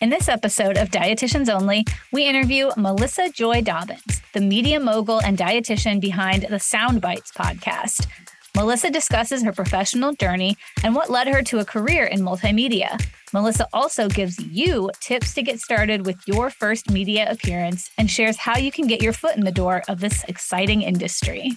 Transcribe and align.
In 0.00 0.10
this 0.10 0.28
episode 0.28 0.76
of 0.76 0.92
Dietitians 0.92 1.52
Only, 1.52 1.84
we 2.12 2.24
interview 2.24 2.70
Melissa 2.76 3.30
Joy 3.30 3.62
Dobbins, 3.62 4.22
the 4.32 4.40
media 4.40 4.78
mogul 4.78 5.20
and 5.20 5.36
dietitian 5.36 6.00
behind 6.00 6.46
the 6.48 6.60
Sound 6.60 7.00
Bites 7.00 7.32
podcast. 7.32 8.06
Melissa 8.54 8.90
discusses 8.90 9.42
her 9.42 9.50
professional 9.50 10.12
journey 10.12 10.56
and 10.84 10.94
what 10.94 11.10
led 11.10 11.26
her 11.26 11.42
to 11.42 11.58
a 11.58 11.64
career 11.64 12.04
in 12.04 12.20
multimedia. 12.20 13.04
Melissa 13.32 13.66
also 13.72 14.08
gives 14.08 14.38
you 14.38 14.88
tips 15.00 15.34
to 15.34 15.42
get 15.42 15.58
started 15.58 16.06
with 16.06 16.16
your 16.26 16.48
first 16.48 16.92
media 16.92 17.28
appearance 17.28 17.90
and 17.98 18.08
shares 18.08 18.36
how 18.36 18.56
you 18.56 18.70
can 18.70 18.86
get 18.86 19.02
your 19.02 19.12
foot 19.12 19.36
in 19.36 19.44
the 19.44 19.50
door 19.50 19.82
of 19.88 19.98
this 19.98 20.22
exciting 20.28 20.82
industry. 20.82 21.50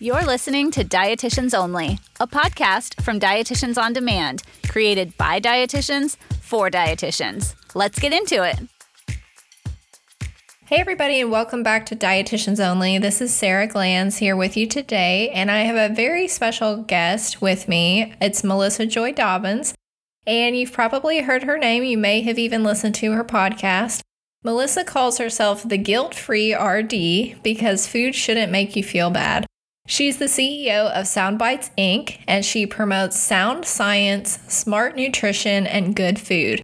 You're 0.00 0.24
listening 0.24 0.72
to 0.72 0.82
Dietitians 0.82 1.56
Only, 1.56 2.00
a 2.18 2.26
podcast 2.26 3.00
from 3.00 3.20
Dietitians 3.20 3.80
on 3.80 3.92
Demand, 3.92 4.42
created 4.66 5.16
by 5.16 5.38
dietitians 5.38 6.16
for 6.52 6.68
dietitians. 6.68 7.54
Let's 7.74 7.98
get 7.98 8.12
into 8.12 8.42
it. 8.42 8.58
Hey, 10.66 10.80
everybody, 10.80 11.18
and 11.22 11.30
welcome 11.30 11.62
back 11.62 11.86
to 11.86 11.96
Dietitians 11.96 12.62
Only. 12.62 12.98
This 12.98 13.22
is 13.22 13.32
Sara 13.32 13.66
Glanz 13.66 14.18
here 14.18 14.36
with 14.36 14.54
you 14.54 14.66
today, 14.66 15.30
and 15.30 15.50
I 15.50 15.60
have 15.60 15.90
a 15.90 15.94
very 15.94 16.28
special 16.28 16.82
guest 16.82 17.40
with 17.40 17.68
me. 17.68 18.12
It's 18.20 18.44
Melissa 18.44 18.84
Joy 18.84 19.12
Dobbins, 19.12 19.72
and 20.26 20.54
you've 20.54 20.74
probably 20.74 21.20
heard 21.20 21.44
her 21.44 21.56
name. 21.56 21.84
You 21.84 21.96
may 21.96 22.20
have 22.20 22.38
even 22.38 22.62
listened 22.62 22.96
to 22.96 23.12
her 23.12 23.24
podcast. 23.24 24.02
Melissa 24.44 24.84
calls 24.84 25.16
herself 25.16 25.66
the 25.66 25.78
guilt 25.78 26.14
free 26.14 26.54
RD 26.54 27.42
because 27.42 27.88
food 27.88 28.14
shouldn't 28.14 28.52
make 28.52 28.76
you 28.76 28.84
feel 28.84 29.08
bad. 29.08 29.46
She's 29.86 30.18
the 30.18 30.26
CEO 30.26 30.90
of 30.92 31.06
Soundbites 31.06 31.70
Inc., 31.76 32.20
and 32.28 32.44
she 32.44 32.66
promotes 32.66 33.18
sound 33.18 33.64
science, 33.64 34.38
smart 34.46 34.96
nutrition, 34.96 35.66
and 35.66 35.96
good 35.96 36.20
food. 36.20 36.62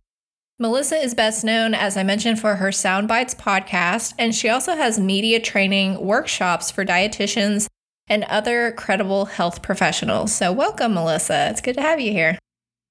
Melissa 0.61 0.97
is 0.97 1.15
best 1.15 1.45
known, 1.45 1.75
as 1.75 1.97
I 1.97 2.03
mentioned, 2.05 2.41
for 2.41 2.57
her 2.57 2.73
Sound 2.73 3.07
Bites 3.09 3.35
podcast, 3.35 4.15
and 4.19 4.35
she 4.35 4.49
also 4.49 4.77
has 4.77 4.99
media 4.99 5.41
training 5.41 6.01
workshops 6.01 6.71
for 6.71 6.85
dietitians 6.85 7.67
and 8.09 8.25
other 8.25 8.73
credible 8.73 9.27
health 9.27 9.63
professionals. 9.63 10.33
So, 10.33 10.53
welcome, 10.53 10.95
Melissa. 10.95 11.49
It's 11.51 11.61
good 11.61 11.77
to 11.77 11.83
have 11.83 12.01
you 12.01 12.13
here. 12.13 12.39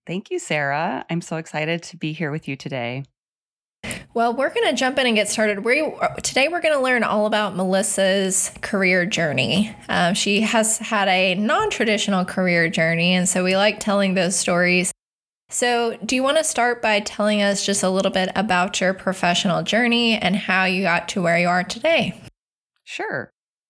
Thank 0.05 0.30
you, 0.30 0.39
Sara. 0.39 1.05
I'm 1.09 1.21
so 1.21 1.37
excited 1.37 1.83
to 1.83 1.97
be 1.97 2.13
here 2.13 2.31
with 2.31 2.47
you 2.47 2.55
today. 2.55 3.03
Well, 4.17 4.33
we're 4.33 4.49
going 4.49 4.67
to 4.67 4.73
jump 4.73 4.97
in 4.97 5.05
and 5.05 5.15
get 5.15 5.29
started. 5.29 5.63
We 5.63 5.93
today 6.23 6.47
we're 6.47 6.59
going 6.59 6.73
to 6.73 6.81
learn 6.81 7.03
all 7.03 7.27
about 7.27 7.55
Melissa's 7.55 8.51
career 8.61 9.05
journey. 9.05 9.75
Um, 9.89 10.15
she 10.15 10.41
has 10.41 10.79
had 10.79 11.07
a 11.07 11.35
non-traditional 11.35 12.25
career 12.25 12.67
journey, 12.67 13.13
and 13.13 13.29
so 13.29 13.43
we 13.43 13.55
like 13.55 13.79
telling 13.79 14.15
those 14.15 14.35
stories. 14.35 14.91
So, 15.49 15.99
do 16.03 16.15
you 16.15 16.23
want 16.23 16.37
to 16.37 16.43
start 16.43 16.81
by 16.81 17.01
telling 17.01 17.43
us 17.43 17.63
just 17.63 17.83
a 17.83 17.91
little 17.91 18.09
bit 18.09 18.31
about 18.35 18.81
your 18.81 18.95
professional 18.95 19.61
journey 19.61 20.17
and 20.17 20.35
how 20.35 20.65
you 20.65 20.81
got 20.81 21.07
to 21.09 21.21
where 21.21 21.37
you 21.37 21.47
are 21.47 21.63
today? 21.63 22.19
Sure. 22.85 23.29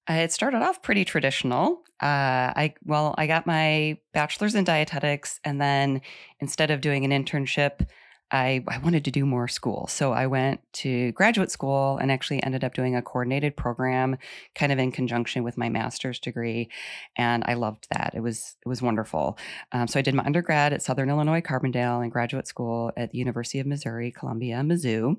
Uh, 0.10 0.14
it 0.14 0.32
started 0.32 0.62
off 0.62 0.82
pretty 0.82 1.04
traditional. 1.04 1.82
Uh, 2.02 2.56
I 2.56 2.74
well, 2.86 3.16
I 3.18 3.28
got 3.28 3.48
my 3.48 3.98
bachelor's 4.14 4.56
in 4.56 4.64
dietetics, 4.64 5.42
and 5.44 5.60
then 5.60 6.00
instead 6.40 6.72
of 6.72 6.80
doing 6.80 7.04
an 7.04 7.12
internship, 7.12 7.86
I, 8.32 8.64
I 8.68 8.78
wanted 8.80 9.06
to 9.06 9.12
do 9.12 9.26
more 9.26 9.48
school. 9.48 9.88
So 9.88 10.12
I 10.12 10.28
went 10.28 10.60
to 10.74 11.12
graduate 11.14 11.50
school 11.50 11.98
and 11.98 12.12
actually 12.12 12.44
ended 12.44 12.64
up 12.64 12.74
doing 12.74 12.96
a 12.96 13.02
coordinated 13.02 13.56
program 13.56 14.18
kind 14.54 14.72
of 14.72 14.80
in 14.80 14.92
conjunction 14.92 15.44
with 15.44 15.58
my 15.58 15.70
master's 15.70 16.20
degree. 16.20 16.70
And 17.16 17.44
I 17.46 17.54
loved 17.54 17.88
that. 17.92 18.14
It 18.16 18.20
was, 18.20 18.58
it 18.66 18.68
was 18.68 18.82
wonderful. 18.82 19.38
Um, 19.72 19.88
so 19.88 20.00
I 20.00 20.02
did 20.02 20.14
my 20.14 20.26
undergrad 20.26 20.74
at 20.74 20.82
Southern 20.82 21.10
Illinois 21.10 21.42
Carbondale 21.42 22.02
and 22.02 22.12
graduate 22.12 22.48
school 22.48 22.92
at 22.98 23.12
the 23.12 23.18
University 23.18 23.60
of 23.60 23.68
Missouri, 23.68 24.12
Columbia, 24.12 24.58
Mizzou. 24.58 25.18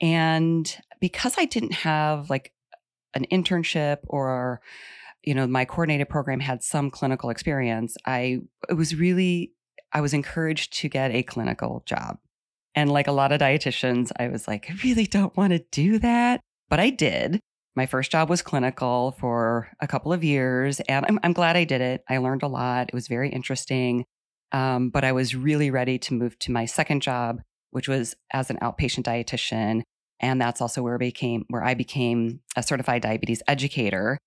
And 0.00 0.74
because 1.00 1.34
I 1.36 1.44
didn't 1.44 1.74
have 1.74 2.30
like 2.30 2.52
an 3.14 3.26
internship 3.30 3.98
or 4.04 4.60
you 5.22 5.34
know 5.34 5.46
my 5.46 5.64
coordinated 5.64 6.08
program 6.08 6.40
had 6.40 6.62
some 6.62 6.90
clinical 6.90 7.30
experience 7.30 7.96
i 8.06 8.40
it 8.68 8.74
was 8.74 8.94
really 8.94 9.52
I 9.92 10.00
was 10.00 10.14
encouraged 10.14 10.72
to 10.78 10.88
get 10.88 11.12
a 11.12 11.22
clinical 11.22 11.82
job. 11.86 12.18
And 12.74 12.90
like 12.90 13.06
a 13.06 13.12
lot 13.12 13.32
of 13.32 13.40
dietitians, 13.40 14.10
I 14.18 14.28
was 14.28 14.48
like, 14.48 14.70
I 14.70 14.74
really 14.82 15.06
don't 15.06 15.36
want 15.36 15.52
to 15.52 15.64
do 15.70 15.98
that. 15.98 16.40
But 16.70 16.80
I 16.80 16.90
did. 16.90 17.40
My 17.74 17.86
first 17.86 18.10
job 18.10 18.30
was 18.30 18.42
clinical 18.42 19.12
for 19.18 19.68
a 19.80 19.86
couple 19.86 20.12
of 20.12 20.24
years, 20.24 20.80
and 20.80 21.06
I'm, 21.06 21.18
I'm 21.22 21.32
glad 21.32 21.56
I 21.56 21.64
did 21.64 21.80
it. 21.80 22.02
I 22.08 22.18
learned 22.18 22.42
a 22.42 22.48
lot. 22.48 22.88
It 22.88 22.94
was 22.94 23.08
very 23.08 23.30
interesting. 23.30 24.04
Um, 24.52 24.90
but 24.90 25.04
I 25.04 25.12
was 25.12 25.34
really 25.34 25.70
ready 25.70 25.98
to 25.98 26.14
move 26.14 26.38
to 26.40 26.52
my 26.52 26.66
second 26.66 27.00
job, 27.00 27.40
which 27.70 27.88
was 27.88 28.14
as 28.32 28.50
an 28.50 28.58
outpatient 28.58 29.04
dietitian. 29.04 29.82
And 30.20 30.40
that's 30.40 30.60
also 30.60 30.82
where 30.82 30.94
I 30.94 30.98
became 30.98 31.44
where 31.48 31.64
I 31.64 31.74
became 31.74 32.40
a 32.54 32.62
certified 32.62 33.02
diabetes 33.02 33.42
educator 33.48 34.18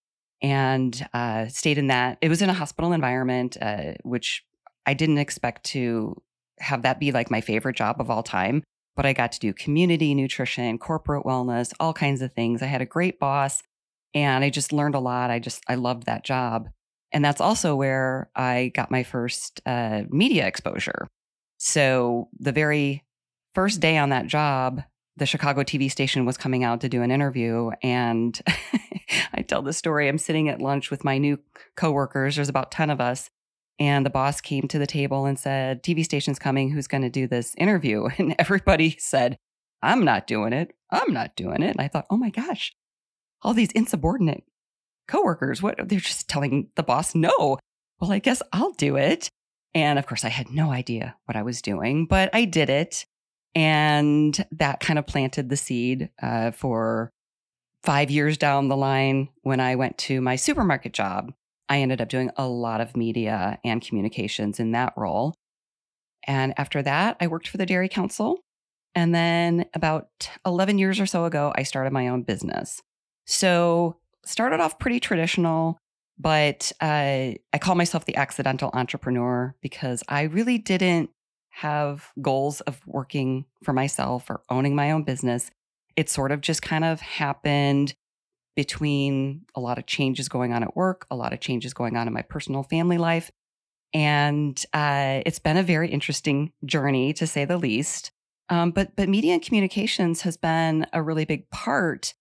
and 0.41 1.07
uh, 1.13 1.47
stayed 1.47 1.77
in 1.77 1.87
that. 1.87 2.17
It 2.21 2.29
was 2.29 2.41
in 2.41 2.49
a 2.49 2.53
hospital 2.53 2.91
environment, 2.91 3.57
uh, 3.61 3.93
which 4.03 4.43
I 4.85 4.93
didn't 4.93 5.17
expect 5.17 5.63
to 5.65 6.21
have 6.59 6.83
that 6.83 6.99
be 6.99 7.11
like 7.11 7.31
my 7.31 7.41
favorite 7.41 7.75
job 7.75 7.99
of 7.99 8.09
all 8.09 8.23
time, 8.23 8.63
but 8.95 9.05
I 9.05 9.13
got 9.13 9.31
to 9.33 9.39
do 9.39 9.53
community 9.53 10.13
nutrition, 10.13 10.77
corporate 10.77 11.25
wellness, 11.25 11.73
all 11.79 11.93
kinds 11.93 12.21
of 12.21 12.33
things. 12.33 12.61
I 12.61 12.67
had 12.67 12.81
a 12.81 12.85
great 12.85 13.19
boss 13.19 13.61
and 14.13 14.43
I 14.43 14.49
just 14.49 14.71
learned 14.71 14.95
a 14.95 14.99
lot. 14.99 15.31
I 15.31 15.39
just, 15.39 15.63
I 15.67 15.75
loved 15.75 16.05
that 16.05 16.23
job. 16.23 16.69
And 17.11 17.23
that's 17.23 17.41
also 17.41 17.75
where 17.75 18.29
I 18.35 18.71
got 18.73 18.91
my 18.91 19.03
first 19.03 19.61
uh, 19.65 20.03
media 20.09 20.47
exposure. 20.47 21.07
So 21.57 22.29
the 22.39 22.51
very 22.51 23.03
first 23.53 23.79
day 23.79 23.97
on 23.97 24.09
that 24.09 24.27
job, 24.27 24.81
the 25.17 25.25
Chicago 25.25 25.63
TV 25.63 25.89
station 25.89 26.25
was 26.25 26.37
coming 26.37 26.63
out 26.63 26.81
to 26.81 26.89
do 26.89 27.01
an 27.01 27.11
interview. 27.11 27.71
And 27.81 28.39
I 29.33 29.41
tell 29.41 29.61
the 29.61 29.73
story. 29.73 30.07
I'm 30.07 30.17
sitting 30.17 30.49
at 30.49 30.61
lunch 30.61 30.91
with 30.91 31.03
my 31.03 31.17
new 31.17 31.39
coworkers. 31.75 32.35
There's 32.35 32.49
about 32.49 32.71
10 32.71 32.89
of 32.89 32.99
us. 32.99 33.29
And 33.79 34.05
the 34.05 34.09
boss 34.09 34.39
came 34.39 34.67
to 34.69 34.79
the 34.79 34.87
table 34.87 35.25
and 35.25 35.37
said, 35.37 35.83
TV 35.83 36.03
station's 36.05 36.39
coming. 36.39 36.69
Who's 36.69 36.87
going 36.87 37.03
to 37.03 37.09
do 37.09 37.27
this 37.27 37.55
interview? 37.57 38.07
And 38.17 38.35
everybody 38.39 38.95
said, 38.99 39.37
I'm 39.81 40.05
not 40.05 40.27
doing 40.27 40.53
it. 40.53 40.73
I'm 40.89 41.13
not 41.13 41.35
doing 41.35 41.61
it. 41.61 41.71
And 41.71 41.81
I 41.81 41.87
thought, 41.87 42.07
oh 42.09 42.17
my 42.17 42.29
gosh, 42.29 42.73
all 43.41 43.53
these 43.53 43.71
insubordinate 43.71 44.43
coworkers, 45.07 45.61
what 45.61 45.75
they're 45.89 45.99
just 45.99 46.27
telling 46.27 46.69
the 46.75 46.83
boss 46.83 47.13
no. 47.13 47.57
Well, 47.99 48.11
I 48.11 48.19
guess 48.19 48.41
I'll 48.53 48.71
do 48.71 48.95
it. 48.95 49.29
And 49.73 49.99
of 49.99 50.07
course, 50.07 50.23
I 50.23 50.29
had 50.29 50.49
no 50.49 50.71
idea 50.71 51.15
what 51.25 51.35
I 51.35 51.43
was 51.43 51.61
doing, 51.61 52.05
but 52.05 52.33
I 52.33 52.45
did 52.45 52.69
it. 52.69 53.05
And 53.53 54.45
that 54.51 54.79
kind 54.79 54.97
of 54.97 55.05
planted 55.05 55.49
the 55.49 55.57
seed 55.57 56.09
uh, 56.21 56.51
for 56.51 57.11
five 57.83 58.09
years 58.09 58.37
down 58.37 58.67
the 58.67 58.77
line 58.77 59.29
when 59.43 59.59
I 59.59 59.75
went 59.75 59.97
to 59.99 60.21
my 60.21 60.35
supermarket 60.35 60.93
job 60.93 61.33
I 61.69 61.79
ended 61.79 62.01
up 62.01 62.09
doing 62.09 62.31
a 62.37 62.47
lot 62.47 62.81
of 62.81 62.95
media 62.95 63.59
and 63.63 63.81
communications 63.81 64.59
in 64.59 64.71
that 64.71 64.93
role. 64.95 65.35
And 66.27 66.53
after 66.57 66.81
that, 66.83 67.17
I 67.19 67.27
worked 67.27 67.47
for 67.47 67.57
the 67.57 67.65
Dairy 67.65 67.89
Council. 67.89 68.39
And 68.93 69.13
then 69.13 69.65
about 69.73 70.29
11 70.45 70.77
years 70.77 70.99
or 70.99 71.05
so 71.05 71.25
ago, 71.25 71.53
I 71.55 71.63
started 71.63 71.91
my 71.91 72.07
own 72.07 72.23
business. 72.23 72.81
So, 73.25 73.97
started 74.23 74.59
off 74.59 74.79
pretty 74.79 74.99
traditional, 74.99 75.77
but 76.17 76.71
uh, 76.81 77.33
I 77.53 77.57
call 77.59 77.75
myself 77.75 78.05
the 78.05 78.15
accidental 78.15 78.71
entrepreneur 78.73 79.55
because 79.61 80.03
I 80.07 80.23
really 80.23 80.57
didn't 80.57 81.09
have 81.49 82.09
goals 82.21 82.61
of 82.61 82.79
working 82.85 83.45
for 83.63 83.73
myself 83.73 84.29
or 84.29 84.41
owning 84.49 84.75
my 84.75 84.91
own 84.91 85.03
business. 85.03 85.51
It 85.95 86.09
sort 86.09 86.31
of 86.31 86.41
just 86.41 86.61
kind 86.61 86.83
of 86.83 87.01
happened 87.01 87.93
between 88.55 89.45
a 89.55 89.59
lot 89.59 89.77
of 89.77 89.85
changes 89.85 90.29
going 90.29 90.53
on 90.53 90.63
at 90.63 90.75
work, 90.75 91.05
a 91.11 91.15
lot 91.15 91.33
of 91.33 91.39
changes 91.39 91.73
going 91.73 91.97
on 91.97 92.07
in 92.07 92.13
my 92.13 92.21
personal 92.21 92.63
family 92.63 92.97
life. 92.97 93.31
And 93.93 94.61
uh, 94.73 95.21
it's 95.25 95.39
been 95.39 95.57
a 95.57 95.63
very 95.63 95.89
interesting 95.89 96.51
journey, 96.65 97.13
to 97.13 97.27
say 97.27 97.45
the 97.45 97.57
least. 97.57 98.11
Um, 98.49 98.71
but 98.71 98.95
but 98.95 99.09
media 99.09 99.33
and 99.33 99.41
communications 99.41 100.21
has 100.21 100.37
been 100.37 100.85
a 100.93 101.01
really 101.01 101.25
big 101.25 101.49
part 101.49 102.13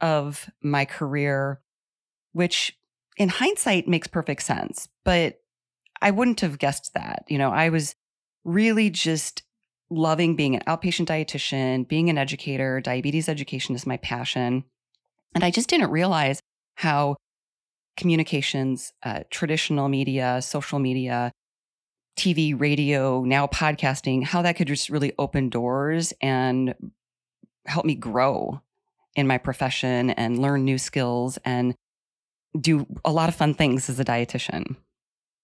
of 0.00 0.48
my 0.62 0.84
career, 0.84 1.60
which 2.32 2.78
in 3.16 3.28
hindsight 3.28 3.88
makes 3.88 4.06
perfect 4.06 4.42
sense. 4.42 4.88
But 5.04 5.40
I 6.00 6.10
wouldn't 6.10 6.40
have 6.40 6.58
guessed 6.58 6.94
that. 6.94 7.24
You 7.28 7.38
know, 7.38 7.50
I 7.50 7.68
was 7.68 7.94
really 8.44 8.90
just 8.90 9.42
loving 9.90 10.36
being 10.36 10.56
an 10.56 10.62
outpatient 10.66 11.06
dietitian, 11.06 11.86
being 11.86 12.10
an 12.10 12.18
educator. 12.18 12.80
Diabetes 12.80 13.28
education 13.28 13.74
is 13.74 13.86
my 13.86 13.96
passion. 13.98 14.64
And 15.34 15.44
I 15.44 15.50
just 15.50 15.68
didn't 15.68 15.90
realize 15.90 16.40
how 16.76 17.16
communications, 17.96 18.92
uh, 19.02 19.20
traditional 19.30 19.88
media, 19.88 20.40
social 20.42 20.78
media, 20.78 21.32
TV, 22.16 22.58
radio, 22.58 23.22
now 23.24 23.46
podcasting, 23.46 24.24
how 24.24 24.42
that 24.42 24.56
could 24.56 24.68
just 24.68 24.88
really 24.88 25.12
open 25.18 25.48
doors 25.48 26.12
and 26.20 26.74
help 27.66 27.84
me 27.84 27.94
grow 27.94 28.60
in 29.14 29.26
my 29.26 29.38
profession 29.38 30.10
and 30.10 30.38
learn 30.38 30.64
new 30.64 30.78
skills 30.78 31.38
and 31.44 31.74
do 32.58 32.86
a 33.04 33.12
lot 33.12 33.28
of 33.28 33.34
fun 33.34 33.54
things 33.54 33.88
as 33.90 34.00
a 34.00 34.04
dietitian. 34.04 34.76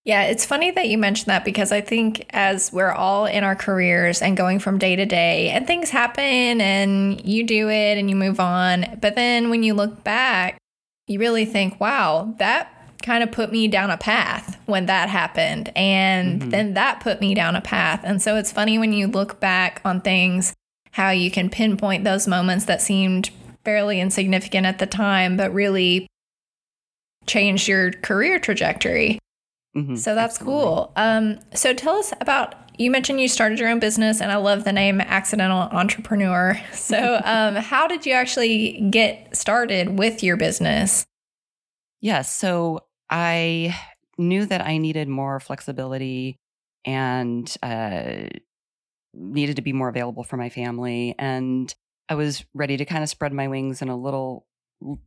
Yeah, 0.05 0.25
it's 0.25 0.45
funny 0.45 0.73
that 0.73 0.89
you 0.89 0.99
mentioned 0.99 1.29
that 1.29 1.45
because 1.45 1.71
I 1.71 1.81
think 1.81 2.27
as 2.31 2.73
we're 2.73 2.91
all 2.91 3.27
in 3.27 3.45
our 3.45 3.55
careers 3.55 4.21
and 4.21 4.37
going 4.37 4.59
from 4.59 4.79
day 4.79 4.97
to 4.97 5.07
day, 5.07 5.51
and 5.51 5.65
things 5.65 5.91
happen 5.91 6.61
and 6.61 7.25
you 7.25 7.45
do 7.45 7.69
it 7.69 7.99
and 7.99 8.11
you 8.11 8.17
move 8.17 8.41
on. 8.41 8.99
But 9.01 9.15
then 9.15 9.49
when 9.49 9.63
you 9.63 9.75
look 9.75 10.03
back, 10.03 10.59
you 11.07 11.21
really 11.21 11.45
think, 11.45 11.81
wow, 11.81 12.35
that 12.39 12.69
kind 13.03 13.23
of 13.23 13.31
put 13.31 13.53
me 13.53 13.69
down 13.69 13.91
a 13.91 13.97
path 13.97 14.59
when 14.67 14.87
that 14.87 15.09
happened. 15.09 15.71
And 15.77 16.41
mm-hmm. 16.41 16.51
then 16.51 16.75
that 16.75 17.01
put 17.01 17.21
me 17.21 17.35
down 17.35 17.55
a 17.55 17.61
path. 17.61 18.01
And 18.03 18.21
so 18.21 18.37
it's 18.37 18.53
funny 18.53 18.79
when 18.79 18.93
you 18.93 19.07
look 19.07 19.39
back 19.39 19.81
on 19.85 20.01
things, 20.01 20.53
how 20.93 21.11
you 21.11 21.31
can 21.31 21.49
pinpoint 21.49 22.03
those 22.05 22.27
moments 22.27 22.65
that 22.65 22.83
seemed 22.83 23.31
fairly 23.65 24.01
insignificant 24.01 24.67
at 24.67 24.79
the 24.79 24.87
time, 24.87 25.37
but 25.37 25.55
really 25.55 26.09
changed 27.27 27.69
your 27.69 27.93
career 27.93 28.41
trajectory. 28.41 29.19
Mm-hmm, 29.77 29.97
so 29.97 30.15
that's 30.15 30.37
absolutely. 30.37 30.63
cool. 30.63 30.93
Um, 30.97 31.39
so 31.55 31.73
tell 31.73 31.97
us 31.97 32.13
about 32.21 32.55
you 32.79 32.91
mentioned 32.91 33.21
you 33.21 33.29
started 33.29 33.59
your 33.59 33.69
own 33.69 33.79
business, 33.79 34.21
and 34.21 34.33
I 34.33 34.37
love 34.37 34.65
the 34.65 34.73
name 34.73 35.01
Accidental 35.01 35.61
Entrepreneur. 35.61 36.61
So, 36.73 37.21
um, 37.25 37.55
how 37.55 37.87
did 37.87 38.07
you 38.07 38.13
actually 38.13 38.89
get 38.91 39.37
started 39.37 39.99
with 39.99 40.23
your 40.23 40.37
business? 40.37 41.07
Yes. 42.01 42.33
So, 42.33 42.85
I 43.09 43.77
knew 44.19 44.47
that 44.47 44.63
I 44.63 44.79
needed 44.79 45.09
more 45.09 45.39
flexibility 45.41 46.39
and 46.85 47.55
uh, 47.63 48.29
needed 49.15 49.57
to 49.57 49.63
be 49.63 49.73
more 49.73 49.89
available 49.89 50.25
for 50.25 50.37
my 50.37 50.49
family. 50.49 51.15
And 51.19 51.73
I 52.09 52.15
was 52.15 52.45
ready 52.55 52.77
to 52.77 52.85
kind 52.85 53.03
of 53.03 53.09
spread 53.09 53.33
my 53.33 53.49
wings 53.49 53.83
in 53.83 53.89
a 53.89 53.97
little, 53.97 54.47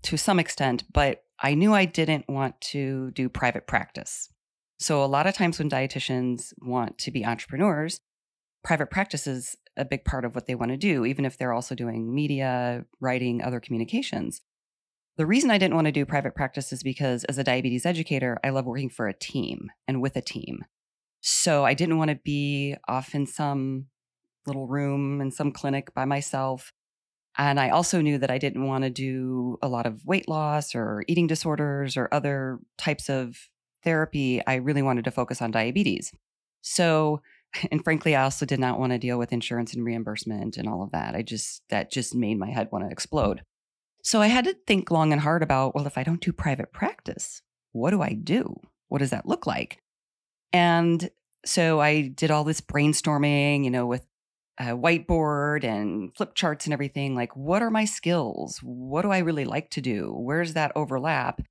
to 0.03 0.17
some 0.17 0.39
extent, 0.39 0.83
but 0.91 1.23
I 1.39 1.55
knew 1.55 1.73
I 1.73 1.85
didn't 1.85 2.29
want 2.29 2.59
to 2.61 3.11
do 3.11 3.27
private 3.27 3.67
practice. 3.67 4.29
So, 4.77 5.03
a 5.03 5.05
lot 5.05 5.27
of 5.27 5.33
times 5.33 5.59
when 5.59 5.69
dietitians 5.69 6.53
want 6.59 6.97
to 6.99 7.11
be 7.11 7.25
entrepreneurs, 7.25 8.01
private 8.63 8.89
practice 8.89 9.27
is 9.27 9.55
a 9.77 9.85
big 9.85 10.03
part 10.03 10.25
of 10.25 10.35
what 10.35 10.47
they 10.47 10.55
want 10.55 10.71
to 10.71 10.77
do, 10.77 11.05
even 11.05 11.25
if 11.25 11.37
they're 11.37 11.53
also 11.53 11.75
doing 11.75 12.13
media, 12.13 12.85
writing, 12.99 13.41
other 13.41 13.59
communications. 13.59 14.41
The 15.17 15.25
reason 15.25 15.49
I 15.49 15.57
didn't 15.57 15.75
want 15.75 15.85
to 15.85 15.93
do 15.93 16.05
private 16.05 16.35
practice 16.35 16.73
is 16.73 16.83
because 16.83 17.23
as 17.25 17.37
a 17.37 17.43
diabetes 17.43 17.85
educator, 17.85 18.37
I 18.43 18.49
love 18.49 18.65
working 18.65 18.89
for 18.89 19.07
a 19.07 19.13
team 19.13 19.71
and 19.87 20.01
with 20.01 20.17
a 20.17 20.21
team. 20.21 20.65
So 21.21 21.63
I 21.63 21.73
didn't 21.73 21.97
want 21.97 22.09
to 22.09 22.19
be 22.23 22.75
off 22.87 23.15
in 23.15 23.25
some 23.25 23.87
little 24.45 24.67
room 24.67 25.21
in 25.21 25.31
some 25.31 25.51
clinic 25.51 25.93
by 25.93 26.05
myself. 26.05 26.73
And 27.37 27.59
I 27.59 27.69
also 27.69 28.01
knew 28.01 28.17
that 28.17 28.31
I 28.31 28.37
didn't 28.37 28.65
want 28.65 28.83
to 28.83 28.89
do 28.89 29.57
a 29.61 29.67
lot 29.67 29.85
of 29.85 30.05
weight 30.05 30.27
loss 30.27 30.75
or 30.75 31.03
eating 31.07 31.27
disorders 31.27 31.97
or 31.97 32.09
other 32.11 32.59
types 32.77 33.09
of 33.09 33.37
therapy, 33.85 34.41
I 34.45 34.55
really 34.55 34.81
wanted 34.81 35.05
to 35.05 35.11
focus 35.11 35.41
on 35.41 35.51
diabetes. 35.51 36.11
So, 36.61 37.21
and 37.71 37.83
frankly, 37.83 38.15
I 38.15 38.23
also 38.23 38.45
did 38.45 38.59
not 38.59 38.79
want 38.79 38.91
to 38.91 38.99
deal 38.99 39.17
with 39.17 39.31
insurance 39.31 39.73
and 39.73 39.85
reimbursement 39.85 40.57
and 40.57 40.67
all 40.67 40.83
of 40.83 40.91
that. 40.91 41.15
I 41.15 41.21
just, 41.21 41.61
that 41.69 41.91
just 41.91 42.13
made 42.13 42.37
my 42.37 42.49
head 42.49 42.69
want 42.71 42.85
to 42.85 42.91
explode. 42.91 43.43
So 44.03 44.21
I 44.21 44.27
had 44.27 44.45
to 44.45 44.55
think 44.67 44.91
long 44.91 45.11
and 45.11 45.21
hard 45.21 45.41
about, 45.41 45.73
well, 45.73 45.87
if 45.87 45.97
I 45.97 46.03
don't 46.03 46.21
do 46.21 46.31
private 46.31 46.71
practice, 46.71 47.41
what 47.71 47.91
do 47.91 48.01
I 48.01 48.13
do? 48.13 48.59
What 48.87 48.99
does 48.99 49.09
that 49.09 49.25
look 49.25 49.47
like? 49.47 49.79
And 50.53 51.09
so 51.43 51.79
I 51.79 52.09
did 52.09 52.31
all 52.31 52.43
this 52.43 52.61
brainstorming, 52.61 53.63
you 53.63 53.71
know, 53.71 53.85
with 53.85 54.05
a 54.59 54.67
whiteboard 54.67 55.63
and 55.63 56.15
flip 56.15 56.35
charts 56.35 56.65
and 56.65 56.73
everything. 56.73 57.15
Like, 57.15 57.35
what 57.35 57.61
are 57.61 57.69
my 57.69 57.85
skills? 57.85 58.59
What 58.63 59.01
do 59.01 59.11
I 59.11 59.19
really 59.19 59.45
like 59.45 59.69
to 59.71 59.81
do? 59.81 60.13
Where's 60.15 60.53
that 60.53 60.71
overlap? 60.75 61.41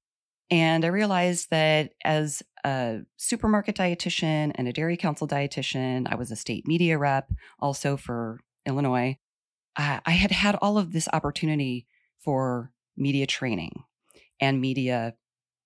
And 0.50 0.84
I 0.84 0.88
realized 0.88 1.50
that 1.50 1.92
as 2.04 2.42
a 2.64 3.00
supermarket 3.16 3.76
dietitian 3.76 4.52
and 4.54 4.68
a 4.68 4.72
dairy 4.72 4.96
council 4.96 5.26
dietitian, 5.26 6.06
I 6.10 6.16
was 6.16 6.30
a 6.30 6.36
state 6.36 6.66
media 6.66 6.98
rep 6.98 7.30
also 7.58 7.96
for 7.96 8.40
Illinois. 8.66 9.18
I 9.76 10.00
had 10.06 10.30
had 10.30 10.56
all 10.56 10.78
of 10.78 10.92
this 10.92 11.08
opportunity 11.12 11.86
for 12.20 12.70
media 12.96 13.26
training 13.26 13.82
and 14.40 14.60
media 14.60 15.14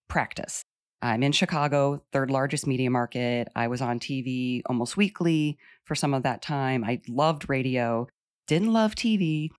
practice. 0.08 0.64
I'm 1.02 1.22
in 1.22 1.32
Chicago, 1.32 2.02
third 2.10 2.31
largest 2.31 2.66
media 2.66 2.90
market. 2.90 3.48
I 3.54 3.69
was 3.69 3.82
on 3.82 4.00
TV 4.00 4.62
almost 4.66 4.96
weekly 4.96 5.58
for 5.84 5.94
some 5.94 6.14
of 6.14 6.22
that 6.22 6.42
time. 6.42 6.84
I 6.84 7.00
loved 7.06 7.48
radio, 7.48 8.08
didn't 8.46 8.72
love 8.72 8.94
TV, 8.94 9.50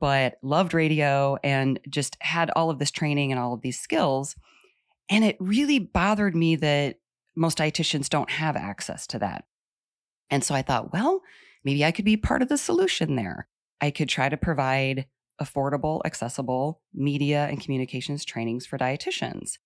but 0.00 0.36
loved 0.42 0.74
radio 0.74 1.38
and 1.42 1.80
just 1.88 2.16
had 2.20 2.50
all 2.54 2.70
of 2.70 2.78
this 2.78 2.90
training 2.90 3.32
and 3.32 3.40
all 3.40 3.54
of 3.54 3.62
these 3.62 3.80
skills. 3.80 4.36
And 5.08 5.24
it 5.24 5.36
really 5.38 5.78
bothered 5.78 6.34
me 6.34 6.56
that 6.56 6.96
most 7.36 7.58
dietitians 7.58 8.08
don't 8.08 8.30
have 8.30 8.56
access 8.56 9.06
to 9.08 9.18
that. 9.18 9.44
And 10.30 10.42
so 10.42 10.54
I 10.54 10.62
thought, 10.62 10.92
well, 10.92 11.22
maybe 11.64 11.84
I 11.84 11.92
could 11.92 12.04
be 12.04 12.16
part 12.16 12.42
of 12.42 12.48
the 12.48 12.58
solution 12.58 13.16
there. 13.16 13.48
I 13.80 13.90
could 13.90 14.08
try 14.08 14.28
to 14.28 14.36
provide 14.36 15.06
affordable, 15.40 16.00
accessible 16.04 16.80
media 16.94 17.46
and 17.46 17.60
communications 17.60 18.24
trainings 18.24 18.66
for 18.66 18.78
dietitians. 18.78 19.58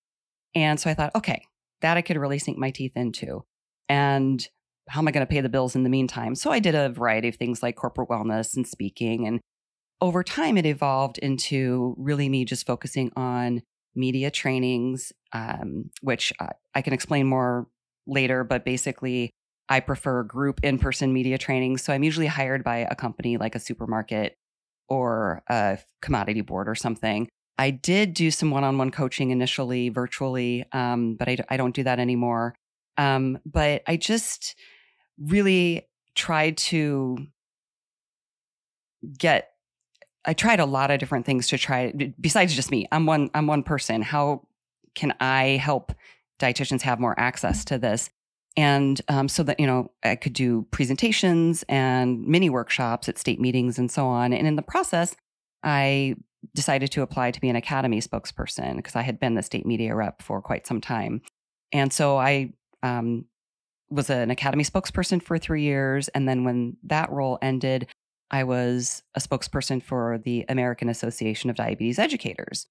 And 0.54 0.80
so 0.80 0.90
I 0.90 0.94
thought, 0.94 1.14
okay, 1.14 1.44
that 1.82 1.96
I 1.96 2.02
could 2.02 2.16
really 2.16 2.38
sink 2.38 2.58
my 2.58 2.70
teeth 2.70 2.92
into. 2.96 3.44
And 3.88 4.46
how 4.88 5.00
am 5.00 5.08
I 5.08 5.10
going 5.10 5.26
to 5.26 5.30
pay 5.30 5.40
the 5.40 5.48
bills 5.48 5.76
in 5.76 5.82
the 5.82 5.90
meantime? 5.90 6.34
So 6.34 6.50
I 6.50 6.58
did 6.58 6.74
a 6.74 6.88
variety 6.88 7.28
of 7.28 7.36
things 7.36 7.62
like 7.62 7.76
corporate 7.76 8.08
wellness 8.08 8.56
and 8.56 8.66
speaking. 8.66 9.26
And 9.26 9.40
over 10.00 10.22
time, 10.24 10.56
it 10.56 10.66
evolved 10.66 11.18
into 11.18 11.94
really 11.98 12.28
me 12.28 12.44
just 12.44 12.66
focusing 12.66 13.12
on 13.14 13.62
media 13.94 14.30
trainings, 14.30 15.12
um, 15.32 15.90
which 16.00 16.32
uh, 16.40 16.48
I 16.74 16.82
can 16.82 16.92
explain 16.92 17.26
more 17.26 17.66
later, 18.06 18.44
but 18.44 18.64
basically, 18.64 19.30
I 19.68 19.80
prefer 19.80 20.22
group 20.22 20.60
in 20.62 20.78
person 20.78 21.12
media 21.12 21.36
trainings. 21.36 21.82
So 21.82 21.92
I'm 21.92 22.02
usually 22.02 22.26
hired 22.26 22.64
by 22.64 22.78
a 22.78 22.94
company 22.94 23.36
like 23.36 23.54
a 23.54 23.60
supermarket 23.60 24.36
or 24.88 25.42
a 25.48 25.78
commodity 26.00 26.40
board 26.40 26.68
or 26.68 26.74
something. 26.74 27.28
I 27.58 27.70
did 27.70 28.14
do 28.14 28.30
some 28.30 28.50
one 28.50 28.64
on 28.64 28.78
one 28.78 28.90
coaching 28.90 29.30
initially 29.30 29.88
virtually, 29.88 30.64
um, 30.72 31.16
but 31.16 31.28
I, 31.28 31.38
I, 31.48 31.56
don't 31.56 31.74
do 31.74 31.82
that 31.82 31.98
anymore. 31.98 32.54
Um, 32.96 33.38
but 33.44 33.82
I 33.86 33.96
just 33.96 34.54
really 35.18 35.88
tried 36.14 36.56
to 36.56 37.18
get 39.18 39.50
I 40.24 40.34
tried 40.34 40.60
a 40.60 40.66
lot 40.66 40.90
of 40.90 40.98
different 40.98 41.26
things 41.26 41.48
to 41.48 41.58
try 41.58 41.92
besides 42.20 42.54
just 42.54 42.70
me. 42.70 42.86
I'm 42.92 43.06
one 43.06 43.30
I'm 43.34 43.46
one 43.46 43.62
person. 43.62 44.02
How 44.02 44.46
can 44.94 45.14
I 45.20 45.60
help 45.62 45.92
dietitians 46.40 46.82
have 46.82 47.00
more 47.00 47.18
access 47.18 47.64
to 47.66 47.78
this? 47.78 48.10
And 48.56 49.00
um, 49.08 49.28
so 49.28 49.42
that 49.44 49.60
you 49.60 49.66
know, 49.66 49.90
I 50.02 50.16
could 50.16 50.32
do 50.32 50.66
presentations 50.70 51.64
and 51.68 52.26
mini 52.26 52.50
workshops 52.50 53.08
at 53.08 53.18
state 53.18 53.40
meetings 53.40 53.78
and 53.78 53.90
so 53.90 54.06
on. 54.06 54.32
And 54.32 54.46
in 54.46 54.56
the 54.56 54.62
process, 54.62 55.14
I 55.62 56.16
decided 56.54 56.90
to 56.92 57.02
apply 57.02 57.30
to 57.30 57.40
be 57.40 57.48
an 57.48 57.56
academy 57.56 58.00
spokesperson 58.00 58.76
because 58.76 58.96
I 58.96 59.02
had 59.02 59.20
been 59.20 59.34
the 59.34 59.42
state 59.42 59.66
media 59.66 59.94
rep 59.94 60.22
for 60.22 60.40
quite 60.40 60.66
some 60.66 60.80
time. 60.80 61.22
And 61.72 61.92
so 61.92 62.18
I 62.18 62.52
um, 62.82 63.26
was 63.90 64.10
an 64.10 64.30
academy 64.30 64.64
spokesperson 64.64 65.22
for 65.22 65.38
three 65.38 65.62
years. 65.62 66.08
And 66.08 66.28
then 66.28 66.44
when 66.44 66.76
that 66.84 67.10
role 67.10 67.38
ended, 67.42 67.86
I 68.30 68.44
was 68.44 69.02
a 69.14 69.20
spokesperson 69.20 69.82
for 69.82 70.18
the 70.18 70.44
American 70.48 70.88
Association 70.88 71.50
of 71.50 71.56
Diabetes 71.56 71.98
Educators. 71.98 72.66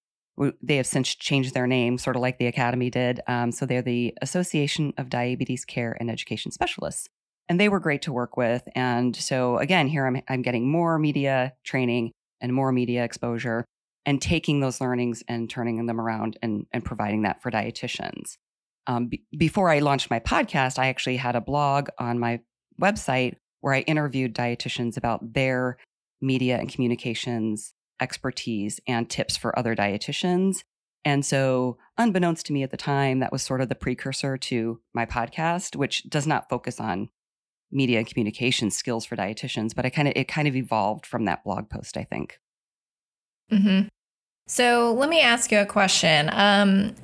They 0.61 0.75
have 0.75 0.85
since 0.85 1.15
changed 1.15 1.53
their 1.55 1.65
name, 1.65 1.97
sort 1.97 2.15
of 2.15 2.21
like 2.21 2.37
the 2.37 2.45
Academy 2.45 2.91
did. 2.91 3.21
Um, 3.27 3.51
so 3.51 3.65
they're 3.65 3.81
the 3.81 4.13
Association 4.21 4.93
of 4.97 5.09
Diabetes 5.09 5.65
Care 5.65 5.97
and 5.99 6.11
Education 6.11 6.51
Specialists. 6.51 7.07
And 7.49 7.59
they 7.59 7.69
were 7.69 7.79
great 7.79 8.03
to 8.03 8.13
work 8.13 8.37
with. 8.37 8.67
And 8.75 9.15
so, 9.15 9.57
again, 9.57 9.87
here 9.87 10.05
I'm, 10.05 10.21
I'm 10.27 10.41
getting 10.43 10.69
more 10.69 10.99
media 10.99 11.53
training 11.63 12.11
and 12.39 12.53
more 12.53 12.71
media 12.71 13.03
exposure 13.03 13.65
and 14.05 14.21
taking 14.21 14.59
those 14.59 14.79
learnings 14.79 15.23
and 15.27 15.49
turning 15.49 15.83
them 15.85 15.99
around 15.99 16.37
and, 16.41 16.67
and 16.71 16.85
providing 16.85 17.23
that 17.23 17.41
for 17.41 17.49
dietitians. 17.49 18.35
Um, 18.85 19.07
b- 19.07 19.23
before 19.37 19.69
I 19.69 19.79
launched 19.79 20.09
my 20.09 20.19
podcast, 20.19 20.77
I 20.77 20.87
actually 20.87 21.17
had 21.17 21.35
a 21.35 21.41
blog 21.41 21.89
on 21.97 22.19
my 22.19 22.41
website 22.79 23.35
where 23.61 23.73
I 23.73 23.81
interviewed 23.81 24.35
dietitians 24.35 24.97
about 24.97 25.33
their 25.33 25.77
media 26.21 26.57
and 26.57 26.69
communications 26.71 27.73
expertise 27.99 28.79
and 28.87 29.09
tips 29.09 29.37
for 29.37 29.57
other 29.57 29.75
dietitians. 29.75 30.63
And 31.05 31.25
so, 31.25 31.77
unbeknownst 31.97 32.45
to 32.47 32.53
me 32.53 32.63
at 32.63 32.71
the 32.71 32.77
time, 32.77 33.19
that 33.19 33.31
was 33.31 33.41
sort 33.41 33.61
of 33.61 33.69
the 33.69 33.75
precursor 33.75 34.37
to 34.37 34.81
my 34.93 35.05
podcast, 35.05 35.75
which 35.75 36.03
does 36.03 36.27
not 36.27 36.49
focus 36.49 36.79
on 36.79 37.09
media 37.71 37.99
and 37.99 38.07
communication 38.07 38.71
skills 38.71 39.05
for 39.05 39.15
dietitians, 39.15 39.73
but 39.75 39.85
I 39.85 39.89
kind 39.89 40.07
of 40.07 40.13
it 40.15 40.27
kind 40.27 40.47
of 40.47 40.55
evolved 40.55 41.05
from 41.05 41.25
that 41.25 41.43
blog 41.43 41.69
post, 41.69 41.97
I 41.97 42.03
think. 42.03 42.39
Mm-hmm. 43.51 43.87
So 44.47 44.93
let 44.93 45.09
me 45.09 45.21
ask 45.21 45.51
you 45.51 45.59
a 45.59 45.65
question. 45.65 46.29
Um, 46.31 46.95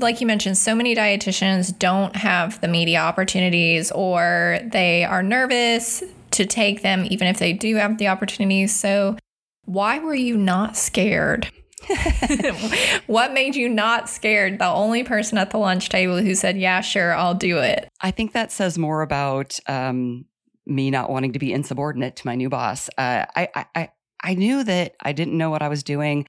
like 0.00 0.20
you 0.20 0.26
mentioned, 0.26 0.58
so 0.58 0.74
many 0.74 0.94
dietitians 0.94 1.76
don't 1.78 2.16
have 2.16 2.60
the 2.60 2.68
media 2.68 2.98
opportunities 2.98 3.90
or 3.92 4.58
they 4.64 5.04
are 5.04 5.22
nervous 5.22 6.02
to 6.32 6.46
take 6.46 6.82
them, 6.82 7.06
even 7.08 7.28
if 7.28 7.38
they 7.38 7.52
do 7.52 7.76
have 7.76 7.98
the 7.98 8.08
opportunities. 8.08 8.74
So, 8.74 9.16
why 9.64 9.98
were 9.98 10.14
you 10.14 10.36
not 10.36 10.76
scared? 10.76 11.50
what 13.06 13.32
made 13.32 13.54
you 13.54 13.68
not 13.68 14.08
scared? 14.08 14.58
The 14.58 14.66
only 14.66 15.04
person 15.04 15.38
at 15.38 15.50
the 15.50 15.58
lunch 15.58 15.88
table 15.88 16.20
who 16.20 16.34
said, 16.34 16.58
Yeah, 16.58 16.80
sure, 16.80 17.14
I'll 17.14 17.34
do 17.34 17.58
it. 17.58 17.88
I 18.00 18.10
think 18.10 18.32
that 18.32 18.52
says 18.52 18.78
more 18.78 19.02
about 19.02 19.58
um, 19.66 20.24
me 20.66 20.90
not 20.90 21.10
wanting 21.10 21.32
to 21.32 21.38
be 21.38 21.52
insubordinate 21.52 22.16
to 22.16 22.26
my 22.26 22.34
new 22.34 22.48
boss. 22.48 22.88
Uh, 22.98 23.26
I, 23.36 23.66
I, 23.74 23.90
I 24.22 24.34
knew 24.34 24.64
that 24.64 24.94
I 25.00 25.12
didn't 25.12 25.38
know 25.38 25.50
what 25.50 25.62
I 25.62 25.68
was 25.68 25.82
doing, 25.82 26.26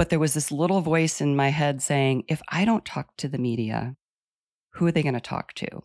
but 0.00 0.08
there 0.08 0.18
was 0.18 0.32
this 0.32 0.50
little 0.50 0.80
voice 0.80 1.20
in 1.20 1.36
my 1.36 1.50
head 1.50 1.82
saying, 1.82 2.24
if 2.26 2.40
I 2.48 2.64
don't 2.64 2.86
talk 2.86 3.14
to 3.18 3.28
the 3.28 3.36
media, 3.36 3.96
who 4.70 4.86
are 4.86 4.92
they 4.92 5.02
going 5.02 5.12
to 5.12 5.20
talk 5.20 5.52
to? 5.56 5.82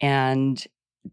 And 0.00 0.64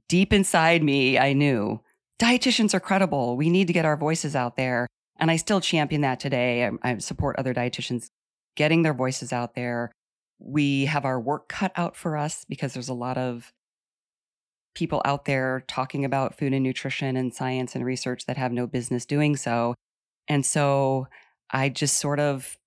deep 0.08 0.32
inside 0.32 0.84
me, 0.84 1.18
I 1.18 1.34
knew 1.34 1.82
dietitians 2.22 2.76
are 2.76 2.80
credible. 2.80 3.36
We 3.36 3.50
need 3.50 3.66
to 3.66 3.74
get 3.74 3.84
our 3.84 3.98
voices 3.98 4.36
out 4.36 4.58
there. 4.58 4.86
And 5.18 5.32
I 5.32 5.38
still 5.38 5.60
champion 5.60 6.02
that 6.02 6.20
today. 6.20 6.68
I, 6.68 6.92
I 6.92 6.98
support 7.00 7.36
other 7.40 7.52
dietitians 7.52 8.10
getting 8.56 8.84
their 8.84 8.94
voices 8.94 9.34
out 9.34 9.56
there. 9.56 9.92
We 10.38 10.86
have 10.86 11.06
our 11.06 11.20
work 11.20 11.50
cut 11.50 11.72
out 11.76 11.96
for 11.96 12.16
us 12.16 12.46
because 12.48 12.74
there's 12.74 12.90
a 12.90 12.94
lot 12.94 13.18
of 13.18 13.52
people 14.76 15.02
out 15.04 15.26
there 15.26 15.64
talking 15.68 16.06
about 16.06 16.38
food 16.38 16.54
and 16.54 16.64
nutrition 16.64 17.18
and 17.18 17.34
science 17.34 17.74
and 17.74 17.84
research 17.84 18.28
that 18.28 18.38
have 18.38 18.52
no 18.52 18.68
business 18.68 19.08
doing 19.08 19.36
so. 19.36 19.74
And 20.28 20.46
so 20.46 21.08
I 21.52 21.70
just 21.70 21.98
sort 21.98 22.20
of 22.20 22.58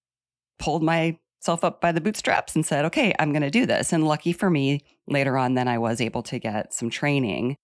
pulled 0.58 0.82
myself 0.82 1.62
up 1.64 1.80
by 1.80 1.92
the 1.92 2.00
bootstraps 2.00 2.54
and 2.54 2.64
said, 2.64 2.84
okay, 2.86 3.14
I'm 3.18 3.32
going 3.32 3.42
to 3.42 3.50
do 3.50 3.66
this. 3.66 3.92
And 3.92 4.06
lucky 4.06 4.32
for 4.32 4.50
me, 4.50 4.82
later 5.08 5.36
on, 5.36 5.54
then 5.54 5.68
I 5.68 5.78
was 5.78 6.00
able 6.00 6.22
to 6.24 6.38
get 6.38 6.72
some 6.72 6.90
training. 6.90 7.56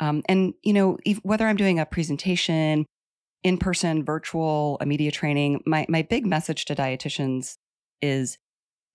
Um, 0.00 0.22
and, 0.28 0.54
you 0.62 0.72
know, 0.72 0.98
whether 1.22 1.46
I'm 1.46 1.56
doing 1.56 1.78
a 1.78 1.86
presentation, 1.86 2.86
in 3.42 3.58
person, 3.58 4.04
virtual, 4.04 4.78
a 4.80 4.86
media 4.86 5.10
training, 5.10 5.62
my, 5.66 5.86
my 5.88 6.02
big 6.02 6.26
message 6.26 6.64
to 6.66 6.74
dietitians 6.74 7.56
is 8.00 8.38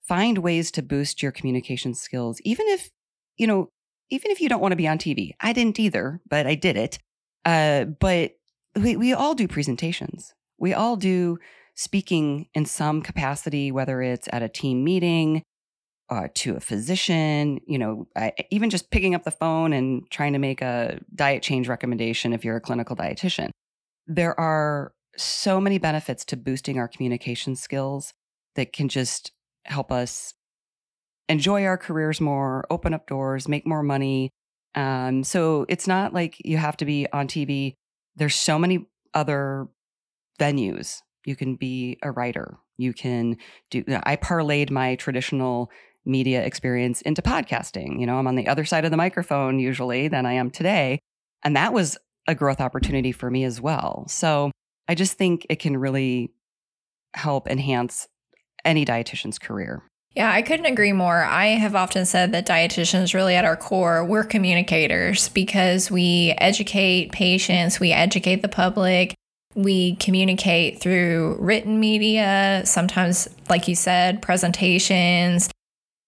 find 0.08 0.38
ways 0.40 0.72
to 0.72 0.82
boost 0.82 1.22
your 1.22 1.32
communication 1.32 1.94
skills, 1.94 2.40
even 2.44 2.68
if, 2.68 2.90
you 3.38 3.48
know, 3.48 3.70
even 4.10 4.32
if 4.32 4.40
you 4.40 4.48
don't 4.48 4.62
want 4.62 4.72
to 4.72 4.78
be 4.78 4.88
on 4.88 4.98
TV. 4.98 5.32
I 5.42 5.54
didn't 5.54 5.80
either, 5.80 6.22
but 6.30 6.48
I 6.48 6.56
did 6.56 6.78
it. 6.78 7.00
Uh, 7.44 7.86
but 7.86 8.38
we, 8.76 8.96
we 8.96 9.14
all 9.14 9.36
do 9.36 9.48
presentations. 9.48 10.34
We 10.58 10.74
all 10.74 10.96
do 10.96 11.40
speaking 11.78 12.48
in 12.54 12.66
some 12.66 13.02
capacity, 13.02 13.72
whether 13.72 14.02
it's 14.02 14.28
at 14.34 14.44
a 14.44 14.50
team 14.50 14.84
meeting, 14.84 15.44
uh, 16.10 16.28
to 16.34 16.56
a 16.56 16.60
physician, 16.60 17.60
you 17.68 17.78
know, 17.78 18.08
I, 18.16 18.34
even 18.50 18.70
just 18.70 18.92
picking 18.92 19.14
up 19.14 19.24
the 19.24 19.32
phone 19.32 19.74
and 19.74 20.10
trying 20.10 20.34
to 20.34 20.40
make 20.40 20.62
a 20.62 21.00
diet 21.14 21.44
change 21.44 21.68
recommendation 21.68 22.34
if 22.34 22.44
you're 22.44 22.56
a 22.56 22.62
clinical 22.62 22.96
dietitian. 22.96 23.50
There 24.08 24.38
are 24.40 24.94
so 25.18 25.60
many 25.60 25.78
benefits 25.78 26.24
to 26.26 26.38
boosting 26.38 26.80
our 26.80 26.88
communication 26.88 27.56
skills 27.56 28.14
that 28.56 28.72
can 28.72 28.88
just 28.88 29.32
help 29.66 29.92
us 29.92 30.34
enjoy 31.30 31.66
our 31.66 31.78
careers 31.78 32.22
more, 32.22 32.66
open 32.70 32.94
up 32.94 33.08
doors, 33.08 33.48
make 33.48 33.68
more 33.68 33.84
money. 33.84 34.30
Um, 34.76 35.24
so 35.24 35.66
it's 35.68 35.88
not 35.88 36.14
like 36.14 36.38
you 36.46 36.58
have 36.58 36.78
to 36.78 36.86
be 36.86 37.06
on 37.12 37.28
TV. 37.28 37.74
There's 38.16 38.36
so 38.36 38.58
many 38.58 38.88
other 39.14 39.68
venues. 40.40 41.02
You 41.28 41.36
can 41.36 41.56
be 41.56 42.00
a 42.02 42.10
writer. 42.10 42.58
You 42.78 42.94
can 42.94 43.38
do, 43.70 43.84
I 44.04 44.16
parlayed 44.16 44.72
my 44.72 44.96
traditional 44.96 45.70
media 46.06 46.44
experience 46.44 47.02
into 47.02 47.22
podcasting. 47.22 48.00
You 48.00 48.06
know, 48.06 48.18
I'm 48.18 48.28
on 48.28 48.36
the 48.36 48.48
other 48.48 48.64
side 48.64 48.86
of 48.86 48.92
the 48.92 48.98
microphone 48.98 49.60
usually 49.60 50.08
than 50.08 50.26
I 50.26 50.34
am 50.34 50.50
today. 50.50 51.00
And 51.44 51.56
that 51.58 51.74
was 51.74 51.98
a 52.28 52.34
growth 52.34 52.62
opportunity 52.62 53.12
for 53.12 53.30
me 53.30 53.44
as 53.44 53.60
well. 53.60 54.06
So 54.08 54.52
I 54.88 54.96
just 54.96 55.18
think 55.18 55.46
it 55.50 55.58
can 55.60 55.76
really 55.76 56.32
help 57.14 57.48
enhance 57.48 58.08
any 58.64 58.86
dietitian's 58.86 59.38
career. 59.38 59.84
Yeah, 60.16 60.32
I 60.32 60.42
couldn't 60.42 60.66
agree 60.66 60.94
more. 60.94 61.24
I 61.24 61.48
have 61.48 61.76
often 61.76 62.06
said 62.06 62.32
that 62.32 62.48
dietitians 62.48 63.14
really 63.14 63.36
at 63.36 63.46
our 63.46 63.58
core, 63.58 64.04
we're 64.04 64.24
communicators 64.24 65.30
because 65.30 65.92
we 65.92 66.34
educate 66.40 67.12
patients, 67.12 67.80
we 67.80 67.92
educate 67.92 68.42
the 68.42 68.48
public, 68.48 69.14
we 69.58 69.96
communicate 69.96 70.80
through 70.80 71.36
written 71.40 71.80
media, 71.80 72.62
sometimes 72.64 73.28
like 73.50 73.68
you 73.68 73.74
said, 73.74 74.22
presentations, 74.22 75.50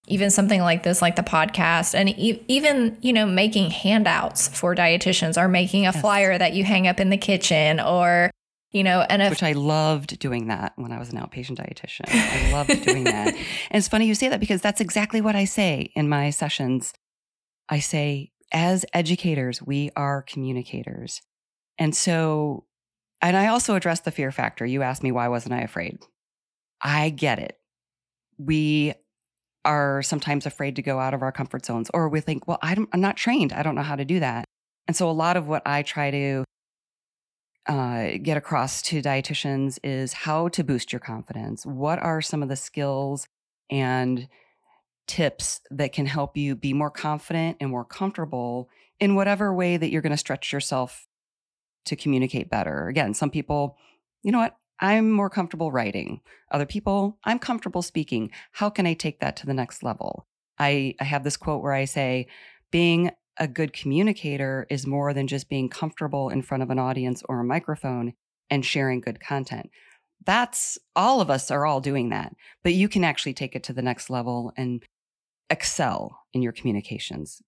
even 0.06 0.30
something 0.30 0.60
like 0.60 0.84
this 0.84 1.02
like 1.02 1.16
the 1.16 1.22
podcast 1.22 1.94
and 1.94 2.08
e- 2.10 2.42
even, 2.46 2.96
you 3.00 3.12
know, 3.12 3.26
making 3.26 3.70
handouts 3.70 4.46
for 4.48 4.74
dietitians 4.74 5.36
or 5.36 5.48
making 5.48 5.82
a 5.82 5.92
yes. 5.92 6.00
flyer 6.00 6.38
that 6.38 6.52
you 6.52 6.62
hang 6.62 6.86
up 6.86 7.00
in 7.00 7.10
the 7.10 7.16
kitchen 7.16 7.80
or 7.80 8.30
you 8.72 8.84
know, 8.84 9.00
and 9.00 9.20
if, 9.20 9.30
which 9.30 9.42
I 9.42 9.50
loved 9.50 10.20
doing 10.20 10.46
that 10.46 10.74
when 10.76 10.92
I 10.92 11.00
was 11.00 11.10
an 11.10 11.18
outpatient 11.18 11.56
dietitian. 11.56 12.08
I 12.08 12.52
loved 12.52 12.84
doing 12.84 13.02
that. 13.02 13.34
And 13.34 13.36
it's 13.72 13.88
funny 13.88 14.06
you 14.06 14.14
say 14.14 14.28
that 14.28 14.38
because 14.38 14.62
that's 14.62 14.80
exactly 14.80 15.20
what 15.20 15.34
I 15.34 15.44
say 15.44 15.90
in 15.96 16.08
my 16.08 16.30
sessions. 16.30 16.94
I 17.68 17.80
say, 17.80 18.30
as 18.52 18.84
educators, 18.94 19.60
we 19.60 19.90
are 19.96 20.22
communicators. 20.22 21.20
And 21.78 21.96
so, 21.96 22.64
and 23.22 23.36
I 23.36 23.48
also 23.48 23.74
address 23.74 24.00
the 24.00 24.10
fear 24.10 24.32
factor. 24.32 24.64
You 24.64 24.82
asked 24.82 25.02
me, 25.02 25.12
why 25.12 25.28
wasn't 25.28 25.54
I 25.54 25.60
afraid? 25.60 25.98
I 26.80 27.10
get 27.10 27.38
it. 27.38 27.58
We 28.38 28.94
are 29.64 30.02
sometimes 30.02 30.46
afraid 30.46 30.76
to 30.76 30.82
go 30.82 30.98
out 30.98 31.12
of 31.12 31.22
our 31.22 31.32
comfort 31.32 31.66
zones, 31.66 31.90
or 31.92 32.08
we 32.08 32.20
think, 32.20 32.48
well, 32.48 32.58
I'm 32.62 32.88
not 32.94 33.16
trained. 33.16 33.52
I 33.52 33.62
don't 33.62 33.74
know 33.74 33.82
how 33.82 33.96
to 33.96 34.04
do 34.04 34.20
that. 34.20 34.46
And 34.88 34.96
so, 34.96 35.10
a 35.10 35.12
lot 35.12 35.36
of 35.36 35.46
what 35.46 35.62
I 35.66 35.82
try 35.82 36.10
to 36.10 36.44
uh, 37.66 38.08
get 38.22 38.36
across 38.38 38.80
to 38.82 39.02
dietitians 39.02 39.78
is 39.84 40.12
how 40.12 40.48
to 40.48 40.64
boost 40.64 40.92
your 40.92 41.00
confidence. 41.00 41.66
What 41.66 41.98
are 41.98 42.22
some 42.22 42.42
of 42.42 42.48
the 42.48 42.56
skills 42.56 43.26
and 43.70 44.28
tips 45.06 45.60
that 45.70 45.92
can 45.92 46.06
help 46.06 46.36
you 46.36 46.54
be 46.54 46.72
more 46.72 46.90
confident 46.90 47.58
and 47.60 47.70
more 47.70 47.84
comfortable 47.84 48.68
in 48.98 49.14
whatever 49.14 49.52
way 49.52 49.76
that 49.76 49.90
you're 49.90 50.02
going 50.02 50.10
to 50.10 50.16
stretch 50.16 50.52
yourself 50.52 51.06
to 51.86 51.96
communicate 51.96 52.50
better? 52.50 52.88
Again, 52.88 53.14
some 53.14 53.30
people, 53.30 53.76
you 54.22 54.32
know 54.32 54.38
what? 54.38 54.56
I'm 54.80 55.10
more 55.10 55.30
comfortable 55.30 55.70
writing. 55.70 56.20
Other 56.50 56.66
people, 56.66 57.18
I'm 57.24 57.38
comfortable 57.38 57.82
speaking. 57.82 58.30
How 58.52 58.70
can 58.70 58.86
I 58.86 58.94
take 58.94 59.20
that 59.20 59.36
to 59.36 59.46
the 59.46 59.54
next 59.54 59.82
level? 59.82 60.26
I, 60.58 60.94
I 61.00 61.04
have 61.04 61.24
this 61.24 61.36
quote 61.36 61.62
where 61.62 61.72
I 61.72 61.84
say, 61.84 62.26
being 62.70 63.10
a 63.36 63.48
good 63.48 63.72
communicator 63.72 64.66
is 64.70 64.86
more 64.86 65.12
than 65.14 65.26
just 65.26 65.48
being 65.48 65.68
comfortable 65.68 66.28
in 66.28 66.42
front 66.42 66.62
of 66.62 66.70
an 66.70 66.78
audience 66.78 67.22
or 67.28 67.40
a 67.40 67.44
microphone 67.44 68.14
and 68.50 68.64
sharing 68.64 69.00
good 69.00 69.20
content. 69.20 69.70
That's 70.26 70.78
all 70.94 71.20
of 71.20 71.30
us 71.30 71.50
are 71.50 71.64
all 71.64 71.80
doing 71.80 72.10
that, 72.10 72.34
but 72.62 72.74
you 72.74 72.88
can 72.88 73.04
actually 73.04 73.32
take 73.32 73.56
it 73.56 73.62
to 73.64 73.72
the 73.72 73.82
next 73.82 74.10
level 74.10 74.52
and 74.56 74.82
excel 75.48 76.20
in 76.34 76.42
your 76.42 76.52
communications. 76.52 77.40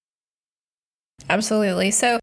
Absolutely. 1.28 1.90
So, 1.90 2.18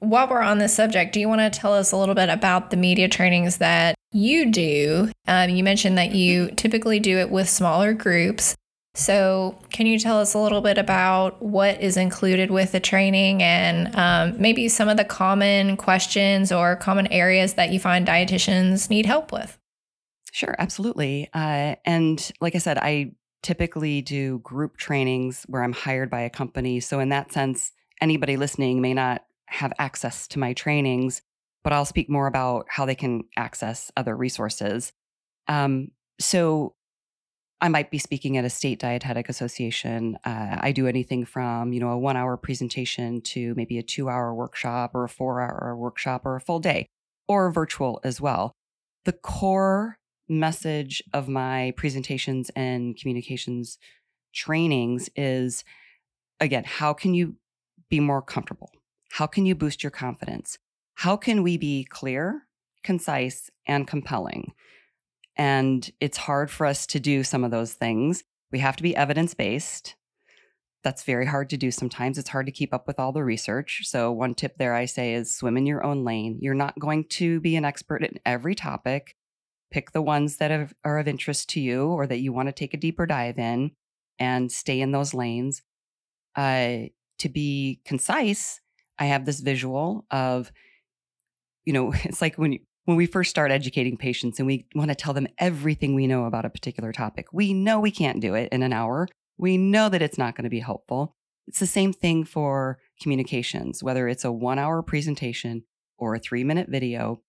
while 0.00 0.28
we're 0.28 0.42
on 0.42 0.58
this 0.58 0.74
subject, 0.74 1.12
do 1.12 1.20
you 1.20 1.28
want 1.28 1.40
to 1.40 1.60
tell 1.60 1.74
us 1.74 1.92
a 1.92 1.96
little 1.96 2.14
bit 2.14 2.28
about 2.28 2.70
the 2.70 2.76
media 2.76 3.08
trainings 3.08 3.58
that 3.58 3.94
you 4.12 4.50
do? 4.50 5.10
Um, 5.26 5.50
you 5.50 5.64
mentioned 5.64 5.98
that 5.98 6.12
you 6.12 6.50
typically 6.52 7.00
do 7.00 7.18
it 7.18 7.30
with 7.30 7.48
smaller 7.48 7.92
groups. 7.92 8.56
So, 8.94 9.56
can 9.70 9.86
you 9.86 9.98
tell 9.98 10.18
us 10.18 10.34
a 10.34 10.38
little 10.38 10.60
bit 10.60 10.76
about 10.76 11.40
what 11.40 11.80
is 11.80 11.96
included 11.96 12.50
with 12.50 12.72
the 12.72 12.80
training 12.80 13.42
and 13.42 13.94
um, 13.94 14.40
maybe 14.40 14.68
some 14.68 14.88
of 14.88 14.96
the 14.96 15.04
common 15.04 15.76
questions 15.76 16.50
or 16.50 16.74
common 16.74 17.06
areas 17.08 17.54
that 17.54 17.70
you 17.70 17.78
find 17.78 18.06
dietitians 18.06 18.90
need 18.90 19.06
help 19.06 19.30
with? 19.30 19.56
Sure, 20.32 20.56
absolutely. 20.58 21.28
Uh, 21.32 21.76
and 21.84 22.30
like 22.40 22.56
I 22.56 22.58
said, 22.58 22.76
I 22.78 23.12
typically 23.42 24.02
do 24.02 24.40
group 24.40 24.76
trainings 24.76 25.44
where 25.48 25.62
I'm 25.62 25.72
hired 25.72 26.10
by 26.10 26.22
a 26.22 26.30
company. 26.30 26.80
So, 26.80 26.98
in 26.98 27.10
that 27.10 27.32
sense, 27.32 27.70
anybody 28.00 28.36
listening 28.36 28.80
may 28.80 28.94
not 28.94 29.22
have 29.48 29.72
access 29.78 30.26
to 30.28 30.38
my 30.38 30.52
trainings, 30.52 31.22
but 31.64 31.72
I'll 31.72 31.84
speak 31.84 32.08
more 32.08 32.26
about 32.26 32.66
how 32.68 32.86
they 32.86 32.94
can 32.94 33.24
access 33.36 33.90
other 33.96 34.16
resources. 34.16 34.92
Um, 35.46 35.88
so, 36.20 36.74
I 37.60 37.68
might 37.68 37.90
be 37.90 37.98
speaking 37.98 38.36
at 38.36 38.44
a 38.44 38.50
state 38.50 38.78
dietetic 38.78 39.28
association. 39.28 40.16
Uh, 40.24 40.58
I 40.60 40.70
do 40.70 40.86
anything 40.86 41.24
from, 41.24 41.72
you 41.72 41.80
know, 41.80 41.90
a 41.90 41.98
one 41.98 42.16
hour 42.16 42.36
presentation 42.36 43.20
to 43.22 43.52
maybe 43.56 43.78
a 43.78 43.82
two 43.82 44.08
hour 44.08 44.32
workshop 44.32 44.94
or 44.94 45.04
a 45.04 45.08
four 45.08 45.40
hour 45.40 45.76
workshop 45.76 46.22
or 46.24 46.36
a 46.36 46.40
full 46.40 46.60
day 46.60 46.86
or 47.26 47.50
virtual 47.50 48.00
as 48.04 48.20
well. 48.20 48.52
The 49.04 49.12
core 49.12 49.98
message 50.28 51.02
of 51.12 51.28
my 51.28 51.72
presentations 51.76 52.50
and 52.54 52.96
communications 52.96 53.78
trainings 54.32 55.10
is 55.16 55.64
again, 56.40 56.62
how 56.64 56.92
can 56.92 57.14
you 57.14 57.36
be 57.88 57.98
more 57.98 58.22
comfortable? 58.22 58.70
How 59.08 59.26
can 59.26 59.46
you 59.46 59.54
boost 59.54 59.82
your 59.82 59.90
confidence? 59.90 60.58
How 60.94 61.16
can 61.16 61.42
we 61.42 61.56
be 61.56 61.84
clear, 61.84 62.46
concise, 62.82 63.50
and 63.66 63.86
compelling? 63.86 64.52
And 65.36 65.88
it's 66.00 66.18
hard 66.18 66.50
for 66.50 66.66
us 66.66 66.86
to 66.88 67.00
do 67.00 67.22
some 67.22 67.44
of 67.44 67.50
those 67.50 67.72
things. 67.72 68.24
We 68.50 68.58
have 68.58 68.76
to 68.76 68.82
be 68.82 68.96
evidence 68.96 69.34
based. 69.34 69.94
That's 70.82 71.04
very 71.04 71.26
hard 71.26 71.50
to 71.50 71.56
do 71.56 71.70
sometimes. 71.70 72.18
It's 72.18 72.28
hard 72.28 72.46
to 72.46 72.52
keep 72.52 72.72
up 72.72 72.86
with 72.86 72.98
all 72.98 73.12
the 73.12 73.24
research. 73.24 73.82
So, 73.84 74.12
one 74.12 74.34
tip 74.34 74.56
there 74.58 74.74
I 74.74 74.86
say 74.86 75.14
is 75.14 75.34
swim 75.34 75.56
in 75.56 75.66
your 75.66 75.84
own 75.84 76.04
lane. 76.04 76.38
You're 76.40 76.54
not 76.54 76.78
going 76.78 77.04
to 77.10 77.40
be 77.40 77.56
an 77.56 77.64
expert 77.64 78.02
in 78.02 78.18
every 78.24 78.54
topic. 78.54 79.14
pick 79.70 79.92
the 79.92 80.02
ones 80.02 80.38
that 80.38 80.50
have, 80.50 80.72
are 80.84 80.98
of 80.98 81.08
interest 81.08 81.50
to 81.50 81.60
you 81.60 81.86
or 81.88 82.06
that 82.06 82.20
you 82.20 82.32
want 82.32 82.48
to 82.48 82.52
take 82.52 82.74
a 82.74 82.78
deeper 82.78 83.06
dive 83.06 83.38
in 83.38 83.72
and 84.18 84.50
stay 84.50 84.80
in 84.80 84.92
those 84.92 85.14
lanes. 85.14 85.62
Uh, 86.34 86.88
to 87.18 87.28
be 87.28 87.80
concise, 87.84 88.60
I 88.98 89.06
have 89.06 89.24
this 89.24 89.40
visual 89.40 90.06
of, 90.10 90.52
you 91.64 91.72
know, 91.72 91.92
it's 92.04 92.20
like 92.20 92.36
when 92.36 92.52
you, 92.52 92.58
when 92.84 92.96
we 92.96 93.06
first 93.06 93.30
start 93.30 93.50
educating 93.50 93.96
patients 93.96 94.38
and 94.38 94.46
we 94.46 94.66
want 94.74 94.90
to 94.90 94.94
tell 94.94 95.12
them 95.12 95.28
everything 95.38 95.94
we 95.94 96.06
know 96.06 96.24
about 96.24 96.46
a 96.46 96.50
particular 96.50 96.90
topic. 96.92 97.26
We 97.32 97.52
know 97.52 97.80
we 97.80 97.90
can't 97.90 98.20
do 98.20 98.34
it 98.34 98.50
in 98.50 98.62
an 98.62 98.72
hour. 98.72 99.08
We 99.36 99.58
know 99.58 99.90
that 99.90 100.00
it's 100.00 100.16
not 100.16 100.34
going 100.34 100.44
to 100.44 100.50
be 100.50 100.60
helpful. 100.60 101.14
It's 101.46 101.60
the 101.60 101.66
same 101.66 101.92
thing 101.92 102.24
for 102.24 102.78
communications, 103.00 103.82
whether 103.82 104.08
it's 104.08 104.24
a 104.24 104.32
one 104.32 104.58
hour 104.58 104.82
presentation 104.82 105.64
or 105.98 106.14
a 106.14 106.18
three 106.18 106.44
minute 106.44 106.68
video. 106.70 107.20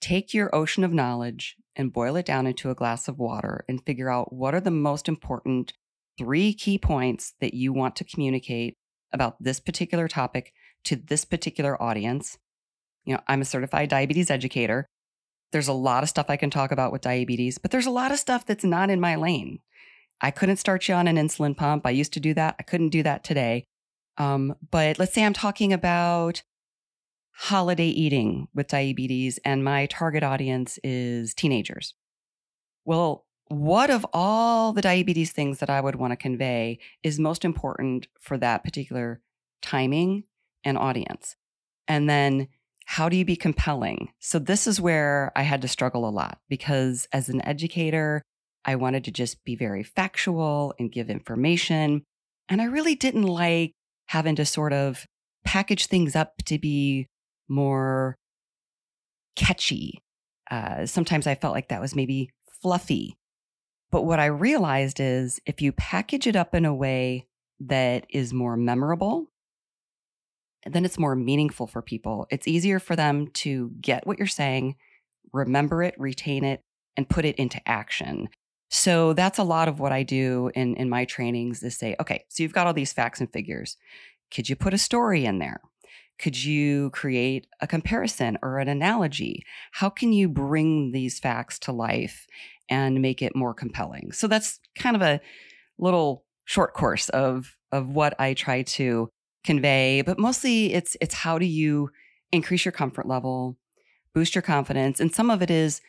Take 0.00 0.32
your 0.32 0.54
ocean 0.54 0.84
of 0.84 0.92
knowledge 0.92 1.56
and 1.76 1.92
boil 1.92 2.16
it 2.16 2.26
down 2.26 2.46
into 2.46 2.70
a 2.70 2.74
glass 2.74 3.08
of 3.08 3.18
water 3.18 3.64
and 3.68 3.84
figure 3.84 4.10
out 4.10 4.32
what 4.32 4.54
are 4.54 4.60
the 4.60 4.70
most 4.70 5.08
important 5.08 5.72
three 6.18 6.52
key 6.52 6.78
points 6.78 7.34
that 7.40 7.54
you 7.54 7.72
want 7.72 7.96
to 7.96 8.04
communicate 8.04 8.76
about 9.12 9.42
this 9.42 9.58
particular 9.58 10.06
topic 10.06 10.52
to 10.84 10.96
this 10.96 11.24
particular 11.24 11.80
audience. 11.80 12.38
You 13.04 13.14
know, 13.14 13.20
I'm 13.26 13.42
a 13.42 13.46
certified 13.46 13.88
diabetes 13.88 14.30
educator. 14.30 14.86
There's 15.52 15.68
a 15.68 15.72
lot 15.72 16.02
of 16.02 16.08
stuff 16.08 16.26
I 16.28 16.36
can 16.36 16.50
talk 16.50 16.70
about 16.70 16.92
with 16.92 17.02
diabetes, 17.02 17.58
but 17.58 17.70
there's 17.70 17.86
a 17.86 17.90
lot 17.90 18.12
of 18.12 18.18
stuff 18.18 18.46
that's 18.46 18.64
not 18.64 18.90
in 18.90 19.00
my 19.00 19.16
lane. 19.16 19.58
I 20.20 20.30
couldn't 20.30 20.56
start 20.56 20.86
you 20.88 20.94
on 20.94 21.08
an 21.08 21.16
insulin 21.16 21.56
pump. 21.56 21.86
I 21.86 21.90
used 21.90 22.12
to 22.12 22.20
do 22.20 22.34
that. 22.34 22.56
I 22.58 22.62
couldn't 22.62 22.90
do 22.90 23.02
that 23.02 23.24
today. 23.24 23.64
Um, 24.18 24.54
but 24.70 24.98
let's 24.98 25.14
say 25.14 25.24
I'm 25.24 25.32
talking 25.32 25.72
about 25.72 26.42
holiday 27.32 27.86
eating 27.86 28.48
with 28.54 28.68
diabetes 28.68 29.38
and 29.44 29.64
my 29.64 29.86
target 29.86 30.22
audience 30.22 30.78
is 30.84 31.32
teenagers. 31.32 31.94
Well, 32.84 33.24
what 33.48 33.90
of 33.90 34.06
all 34.12 34.72
the 34.72 34.82
diabetes 34.82 35.32
things 35.32 35.58
that 35.58 35.70
I 35.70 35.80
would 35.80 35.96
want 35.96 36.12
to 36.12 36.16
convey 36.16 36.78
is 37.02 37.18
most 37.18 37.44
important 37.44 38.08
for 38.20 38.36
that 38.38 38.62
particular 38.62 39.20
timing 39.62 40.24
and 40.64 40.78
audience? 40.78 41.36
And 41.88 42.08
then 42.08 42.48
how 42.86 43.08
do 43.08 43.16
you 43.16 43.24
be 43.24 43.36
compelling? 43.36 44.10
So, 44.18 44.38
this 44.38 44.66
is 44.66 44.80
where 44.80 45.32
I 45.36 45.42
had 45.42 45.62
to 45.62 45.68
struggle 45.68 46.08
a 46.08 46.10
lot 46.10 46.38
because 46.48 47.06
as 47.12 47.28
an 47.28 47.44
educator, 47.46 48.22
I 48.64 48.76
wanted 48.76 49.04
to 49.04 49.10
just 49.10 49.44
be 49.44 49.56
very 49.56 49.82
factual 49.82 50.74
and 50.78 50.92
give 50.92 51.08
information. 51.08 52.02
And 52.48 52.60
I 52.60 52.64
really 52.64 52.94
didn't 52.94 53.22
like 53.22 53.72
having 54.06 54.36
to 54.36 54.44
sort 54.44 54.72
of 54.72 55.06
package 55.44 55.86
things 55.86 56.16
up 56.16 56.34
to 56.46 56.58
be 56.58 57.06
more 57.48 58.16
catchy. 59.36 60.02
Uh, 60.50 60.84
sometimes 60.84 61.26
I 61.26 61.36
felt 61.36 61.54
like 61.54 61.68
that 61.68 61.80
was 61.80 61.94
maybe 61.94 62.30
fluffy. 62.60 63.16
But 63.90 64.02
what 64.02 64.20
I 64.20 64.26
realized 64.26 65.00
is 65.00 65.40
if 65.46 65.62
you 65.62 65.72
package 65.72 66.26
it 66.26 66.36
up 66.36 66.54
in 66.54 66.64
a 66.64 66.74
way 66.74 67.26
that 67.60 68.06
is 68.10 68.32
more 68.32 68.56
memorable 68.56 69.30
then 70.66 70.84
it's 70.84 70.98
more 70.98 71.16
meaningful 71.16 71.66
for 71.66 71.82
people. 71.82 72.26
It's 72.30 72.48
easier 72.48 72.78
for 72.78 72.96
them 72.96 73.28
to 73.28 73.70
get 73.80 74.06
what 74.06 74.18
you're 74.18 74.26
saying, 74.26 74.76
remember 75.32 75.82
it, 75.82 75.94
retain 75.98 76.44
it, 76.44 76.62
and 76.96 77.08
put 77.08 77.24
it 77.24 77.36
into 77.36 77.60
action. 77.68 78.28
So 78.70 79.14
that's 79.14 79.38
a 79.38 79.44
lot 79.44 79.68
of 79.68 79.80
what 79.80 79.92
I 79.92 80.02
do 80.02 80.50
in, 80.54 80.76
in 80.76 80.88
my 80.88 81.04
trainings 81.04 81.62
is 81.62 81.76
say, 81.76 81.96
okay, 82.00 82.24
so 82.28 82.42
you've 82.42 82.52
got 82.52 82.66
all 82.66 82.72
these 82.72 82.92
facts 82.92 83.20
and 83.20 83.32
figures. 83.32 83.76
Could 84.30 84.48
you 84.48 84.54
put 84.54 84.74
a 84.74 84.78
story 84.78 85.24
in 85.24 85.38
there? 85.38 85.60
Could 86.18 86.44
you 86.44 86.90
create 86.90 87.46
a 87.60 87.66
comparison 87.66 88.38
or 88.42 88.58
an 88.58 88.68
analogy? 88.68 89.44
How 89.72 89.88
can 89.88 90.12
you 90.12 90.28
bring 90.28 90.92
these 90.92 91.18
facts 91.18 91.58
to 91.60 91.72
life 91.72 92.26
and 92.68 93.00
make 93.00 93.22
it 93.22 93.34
more 93.34 93.54
compelling? 93.54 94.12
So 94.12 94.28
that's 94.28 94.60
kind 94.76 94.94
of 94.94 95.02
a 95.02 95.20
little 95.78 96.24
short 96.44 96.74
course 96.74 97.08
of 97.08 97.56
of 97.72 97.88
what 97.88 98.14
I 98.20 98.34
try 98.34 98.62
to 98.62 99.08
convey, 99.44 100.02
but 100.02 100.18
mostly 100.18 100.72
it's 100.72 100.96
it's 101.00 101.14
how 101.14 101.38
do 101.38 101.46
you 101.46 101.90
increase 102.32 102.64
your 102.64 102.72
comfort 102.72 103.06
level, 103.06 103.56
boost 104.14 104.34
your 104.34 104.42
confidence, 104.42 105.00
and 105.00 105.14
some 105.14 105.30
of 105.30 105.42
it 105.42 105.50
is 105.50 105.80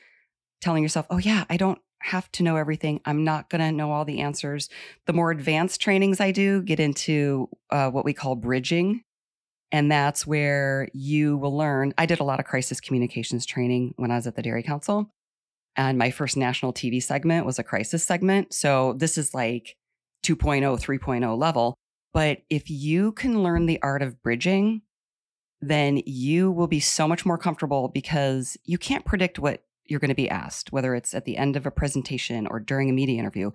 telling 0.62 0.84
yourself, 0.84 1.06
"Oh 1.10 1.18
yeah, 1.18 1.46
I 1.50 1.58
don't 1.58 1.80
have 2.04 2.32
to 2.34 2.44
know 2.44 2.56
everything. 2.56 3.00
I'm 3.06 3.24
not 3.24 3.50
going 3.50 3.62
to 3.62 3.72
know 3.72 3.92
all 3.92 4.06
the 4.06 4.22
answers." 4.22 4.70
The 5.06 5.14
more 5.14 5.32
advanced 5.32 5.82
trainings 5.82 6.20
I 6.20 6.32
do 6.32 6.62
get 6.62 6.80
into 6.80 7.50
uh, 7.70 7.90
what 7.90 8.06
we 8.06 8.14
call 8.14 8.36
bridging, 8.36 9.04
and 9.72 9.92
that's 9.92 10.28
where 10.28 10.90
you 10.94 11.38
will 11.38 11.56
learn. 11.56 11.94
I 11.98 12.06
did 12.06 12.20
a 12.20 12.26
lot 12.26 12.40
of 12.40 12.46
crisis 12.46 12.82
communications 12.82 13.46
training 13.46 13.94
when 13.98 14.12
I 14.12 14.16
was 14.16 14.28
at 14.28 14.36
the 14.36 14.42
Dairy 14.42 14.64
Council. 14.64 15.12
And 15.76 15.98
my 15.98 16.12
first 16.12 16.36
national 16.36 16.74
TV 16.74 17.02
segment 17.02 17.46
was 17.46 17.58
a 17.58 17.64
crisis 17.64 18.04
segment. 18.04 18.54
So 18.54 18.94
this 18.98 19.18
is 19.18 19.34
like 19.34 19.78
2.0, 20.24 20.62
3.0 20.80 21.38
level. 21.38 21.76
But 22.14 22.40
if 22.50 22.70
you 22.70 23.14
can 23.14 23.44
learn 23.44 23.66
the 23.66 23.82
art 23.82 24.02
of 24.02 24.22
bridging, 24.22 24.82
then 25.62 26.02
you 26.06 26.52
will 26.52 26.68
be 26.68 26.80
so 26.80 27.08
much 27.08 27.26
more 27.26 27.38
comfortable 27.38 27.88
because 27.88 28.58
you 28.66 28.78
can't 28.78 29.06
predict 29.06 29.40
what 29.40 29.64
you're 29.86 30.00
going 30.00 30.10
to 30.10 30.16
be 30.16 30.30
asked, 30.30 30.72
whether 30.72 30.96
it's 30.96 31.14
at 31.14 31.26
the 31.26 31.38
end 31.38 31.56
of 31.56 31.66
a 31.66 31.72
presentation 31.72 32.48
or 32.48 32.60
during 32.60 32.90
a 32.90 32.94
media 32.94 33.20
interview. 33.20 33.52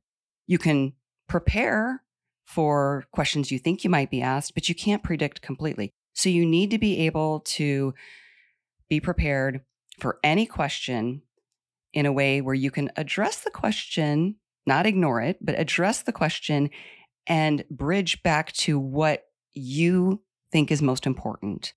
You 0.47 0.59
can 0.59 0.93
prepare 1.29 2.03
for 2.45 3.07
questions 3.11 3.51
you 3.51 3.59
think 3.59 3.83
you 3.83 3.91
might 3.91 4.11
be 4.11 4.23
asked, 4.23 4.55
but 4.55 4.69
you 4.69 4.75
can't 4.75 5.03
predict 5.03 5.43
completely. 5.43 5.93
So 6.15 6.29
you 6.29 6.47
need 6.47 6.71
to 6.71 6.79
be 6.79 7.01
able 7.01 7.41
to 7.41 7.93
be 8.89 9.01
prepared 9.01 9.63
for 9.99 10.19
any 10.23 10.47
question 10.47 11.23
in 11.93 12.07
a 12.07 12.13
way 12.13 12.41
where 12.41 12.55
you 12.55 12.71
can 12.71 12.91
address 12.97 13.41
the 13.41 13.51
question, 13.51 14.37
not 14.67 14.87
ignore 14.87 15.21
it, 15.21 15.39
but 15.41 15.59
address 15.59 16.03
the 16.03 16.13
question 16.13 16.71
and 17.27 17.65
bridge 17.71 18.23
back 18.23 18.53
to 18.53 18.79
what 18.79 19.25
you 19.53 20.23
think 20.53 20.71
is 20.71 20.83
most 20.83 21.07
important. 21.07 21.75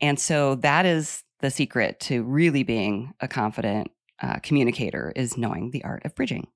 And 0.00 0.18
so 0.18 0.56
that 0.56 0.86
is 0.86 1.24
the 1.40 1.50
secret 1.50 2.00
to 2.00 2.22
really 2.22 2.62
being 2.62 3.12
a 3.20 3.28
confident 3.28 3.90
uh, 4.22 4.38
communicator 4.42 5.12
is 5.16 5.38
knowing 5.38 5.70
the 5.70 5.84
art 5.84 6.04
of 6.04 6.14
bridging. 6.14 6.48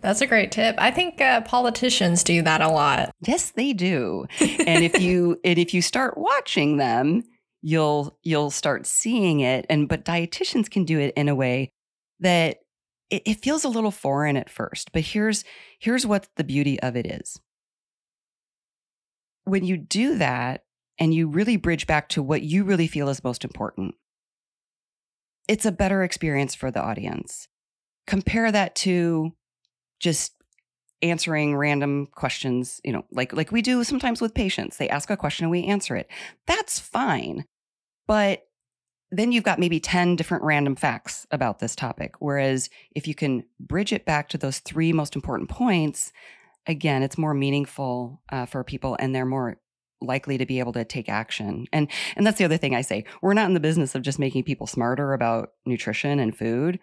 That's 0.00 0.20
a 0.20 0.26
great 0.26 0.52
tip. 0.52 0.74
I 0.78 0.90
think 0.90 1.20
uh, 1.20 1.42
politicians 1.42 2.24
do 2.24 2.42
that 2.42 2.60
a 2.60 2.68
lot. 2.68 3.10
Yes, 3.26 3.50
they 3.50 3.72
do. 3.72 4.26
and 4.40 4.84
if 4.84 5.00
you 5.00 5.40
and 5.44 5.58
if 5.58 5.74
you 5.74 5.82
start 5.82 6.16
watching 6.16 6.76
them, 6.76 7.22
you'll 7.62 8.18
you'll 8.22 8.50
start 8.50 8.86
seeing 8.86 9.40
it. 9.40 9.66
And 9.68 9.88
but 9.88 10.04
dietitians 10.04 10.70
can 10.70 10.84
do 10.84 10.98
it 10.98 11.14
in 11.16 11.28
a 11.28 11.34
way 11.34 11.70
that 12.20 12.58
it, 13.12 13.22
it 13.26 13.42
feels 13.42 13.62
a 13.62 13.68
little 13.68 13.90
foreign 13.90 14.36
at 14.36 14.50
first, 14.50 14.90
but 14.92 15.02
here's 15.02 15.44
here's 15.78 16.06
what 16.06 16.28
the 16.36 16.44
beauty 16.44 16.80
of 16.80 16.96
it 16.96 17.06
is. 17.06 17.38
When 19.44 19.64
you 19.64 19.76
do 19.76 20.16
that 20.18 20.64
and 20.98 21.14
you 21.14 21.28
really 21.28 21.56
bridge 21.56 21.86
back 21.86 22.08
to 22.10 22.22
what 22.22 22.42
you 22.42 22.64
really 22.64 22.86
feel 22.86 23.08
is 23.08 23.22
most 23.22 23.44
important, 23.44 23.94
it's 25.46 25.66
a 25.66 25.72
better 25.72 26.02
experience 26.02 26.54
for 26.54 26.70
the 26.70 26.80
audience. 26.80 27.48
Compare 28.06 28.50
that 28.50 28.74
to 28.76 29.32
just 30.00 30.32
answering 31.02 31.56
random 31.56 32.06
questions, 32.06 32.80
you 32.82 32.92
know, 32.92 33.04
like 33.12 33.34
like 33.34 33.52
we 33.52 33.60
do 33.60 33.84
sometimes 33.84 34.22
with 34.22 34.34
patients. 34.34 34.78
They 34.78 34.88
ask 34.88 35.10
a 35.10 35.16
question 35.16 35.44
and 35.44 35.50
we 35.50 35.64
answer 35.64 35.96
it. 35.96 36.08
That's 36.46 36.78
fine. 36.78 37.44
But 38.06 38.44
then 39.12 39.30
you've 39.30 39.44
got 39.44 39.58
maybe 39.58 39.78
10 39.78 40.16
different 40.16 40.42
random 40.42 40.74
facts 40.74 41.26
about 41.30 41.58
this 41.58 41.76
topic. 41.76 42.14
Whereas 42.18 42.70
if 42.92 43.06
you 43.06 43.14
can 43.14 43.44
bridge 43.60 43.92
it 43.92 44.06
back 44.06 44.30
to 44.30 44.38
those 44.38 44.58
three 44.58 44.92
most 44.92 45.14
important 45.14 45.50
points, 45.50 46.12
again, 46.66 47.02
it's 47.02 47.18
more 47.18 47.34
meaningful 47.34 48.22
uh, 48.30 48.46
for 48.46 48.64
people 48.64 48.96
and 48.98 49.14
they're 49.14 49.26
more 49.26 49.58
likely 50.00 50.38
to 50.38 50.46
be 50.46 50.58
able 50.58 50.72
to 50.72 50.84
take 50.84 51.10
action. 51.10 51.66
And 51.72 51.88
and 52.16 52.26
that's 52.26 52.38
the 52.38 52.44
other 52.44 52.56
thing 52.56 52.74
I 52.74 52.80
say. 52.80 53.04
We're 53.20 53.34
not 53.34 53.46
in 53.46 53.54
the 53.54 53.60
business 53.60 53.94
of 53.94 54.02
just 54.02 54.18
making 54.18 54.44
people 54.44 54.66
smarter 54.66 55.12
about 55.12 55.52
nutrition 55.66 56.18
and 56.18 56.36
food. 56.36 56.80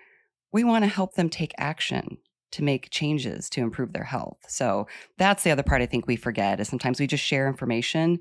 We 0.54 0.64
want 0.64 0.84
to 0.84 0.90
help 0.90 1.16
them 1.16 1.30
take 1.30 1.54
action 1.58 2.20
to 2.52 2.64
make 2.64 2.92
changes 2.92 3.50
to 3.50 3.62
improve 3.62 3.94
their 3.94 4.04
health. 4.04 4.38
So 4.48 4.88
that's 5.18 5.44
the 5.44 5.52
other 5.52 5.64
part 5.64 5.82
I 5.82 5.88
think 5.88 6.08
we 6.08 6.16
forget 6.16 6.60
is 6.60 6.68
sometimes 6.68 7.00
we 7.00 7.08
just 7.08 7.24
share 7.24 7.48
information, 7.48 8.20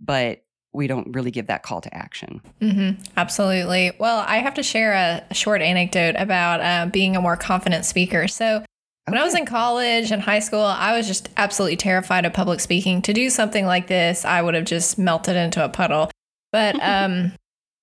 but 0.00 0.42
we 0.74 0.86
don't 0.86 1.14
really 1.14 1.30
give 1.30 1.46
that 1.48 1.62
call 1.62 1.80
to 1.82 1.94
action. 1.94 2.40
Mm-hmm. 2.60 3.02
Absolutely. 3.16 3.92
Well, 3.98 4.24
I 4.26 4.38
have 4.38 4.54
to 4.54 4.62
share 4.62 4.92
a, 4.92 5.24
a 5.30 5.34
short 5.34 5.60
anecdote 5.60 6.14
about 6.18 6.60
uh, 6.60 6.90
being 6.90 7.16
a 7.16 7.20
more 7.20 7.36
confident 7.36 7.84
speaker. 7.84 8.28
So, 8.28 8.64
when 9.06 9.18
I 9.18 9.24
was 9.24 9.34
in 9.34 9.46
college 9.46 10.12
and 10.12 10.22
high 10.22 10.38
school, 10.38 10.60
I 10.60 10.96
was 10.96 11.08
just 11.08 11.28
absolutely 11.36 11.76
terrified 11.76 12.24
of 12.24 12.32
public 12.32 12.60
speaking. 12.60 13.02
To 13.02 13.12
do 13.12 13.30
something 13.30 13.66
like 13.66 13.88
this, 13.88 14.24
I 14.24 14.40
would 14.40 14.54
have 14.54 14.64
just 14.64 14.96
melted 14.96 15.34
into 15.34 15.64
a 15.64 15.68
puddle. 15.68 16.08
But, 16.52 16.76
um, 16.82 17.32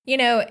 you 0.06 0.16
know, 0.16 0.46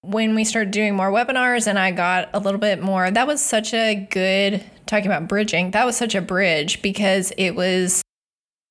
when 0.00 0.34
we 0.34 0.44
started 0.44 0.70
doing 0.70 0.96
more 0.96 1.10
webinars 1.10 1.66
and 1.66 1.78
I 1.78 1.90
got 1.90 2.30
a 2.32 2.38
little 2.38 2.58
bit 2.60 2.82
more, 2.82 3.10
that 3.10 3.26
was 3.26 3.42
such 3.42 3.74
a 3.74 3.94
good, 4.10 4.64
talking 4.86 5.06
about 5.06 5.28
bridging, 5.28 5.72
that 5.72 5.84
was 5.84 5.98
such 5.98 6.14
a 6.14 6.22
bridge 6.22 6.80
because 6.80 7.32
it 7.36 7.50
was 7.50 8.02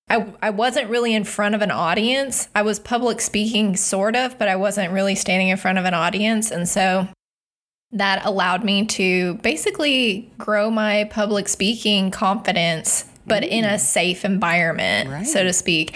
I, 0.08 0.34
I 0.42 0.50
wasn't 0.52 0.90
really 0.90 1.16
in 1.16 1.24
front 1.24 1.56
of 1.56 1.62
an 1.62 1.72
audience. 1.72 2.48
I 2.54 2.62
was 2.62 2.80
public 2.80 3.22
speaking, 3.22 3.76
sort 3.76 4.16
of, 4.16 4.38
but 4.38 4.48
I 4.48 4.56
wasn't 4.56 4.94
really 4.94 5.16
standing 5.16 5.50
in 5.50 5.58
front 5.58 5.78
of 5.78 5.86
an 5.86 5.96
audience. 5.96 6.52
And 6.52 6.70
so 6.70 7.08
that 7.92 8.26
allowed 8.26 8.64
me 8.64 8.86
to 8.86 9.36
basically 9.36 10.32
grow 10.38 10.70
my 10.70 11.06
public 11.06 11.48
speaking 11.48 12.12
confidence, 12.12 13.06
but 13.26 13.44
in 13.44 13.64
a 13.64 13.70
mm. 13.76 13.80
safe 13.80 14.24
environment, 14.24 15.10
Right. 15.10 15.26
so 15.26 15.44
to 15.44 15.54
speak. 15.54 15.96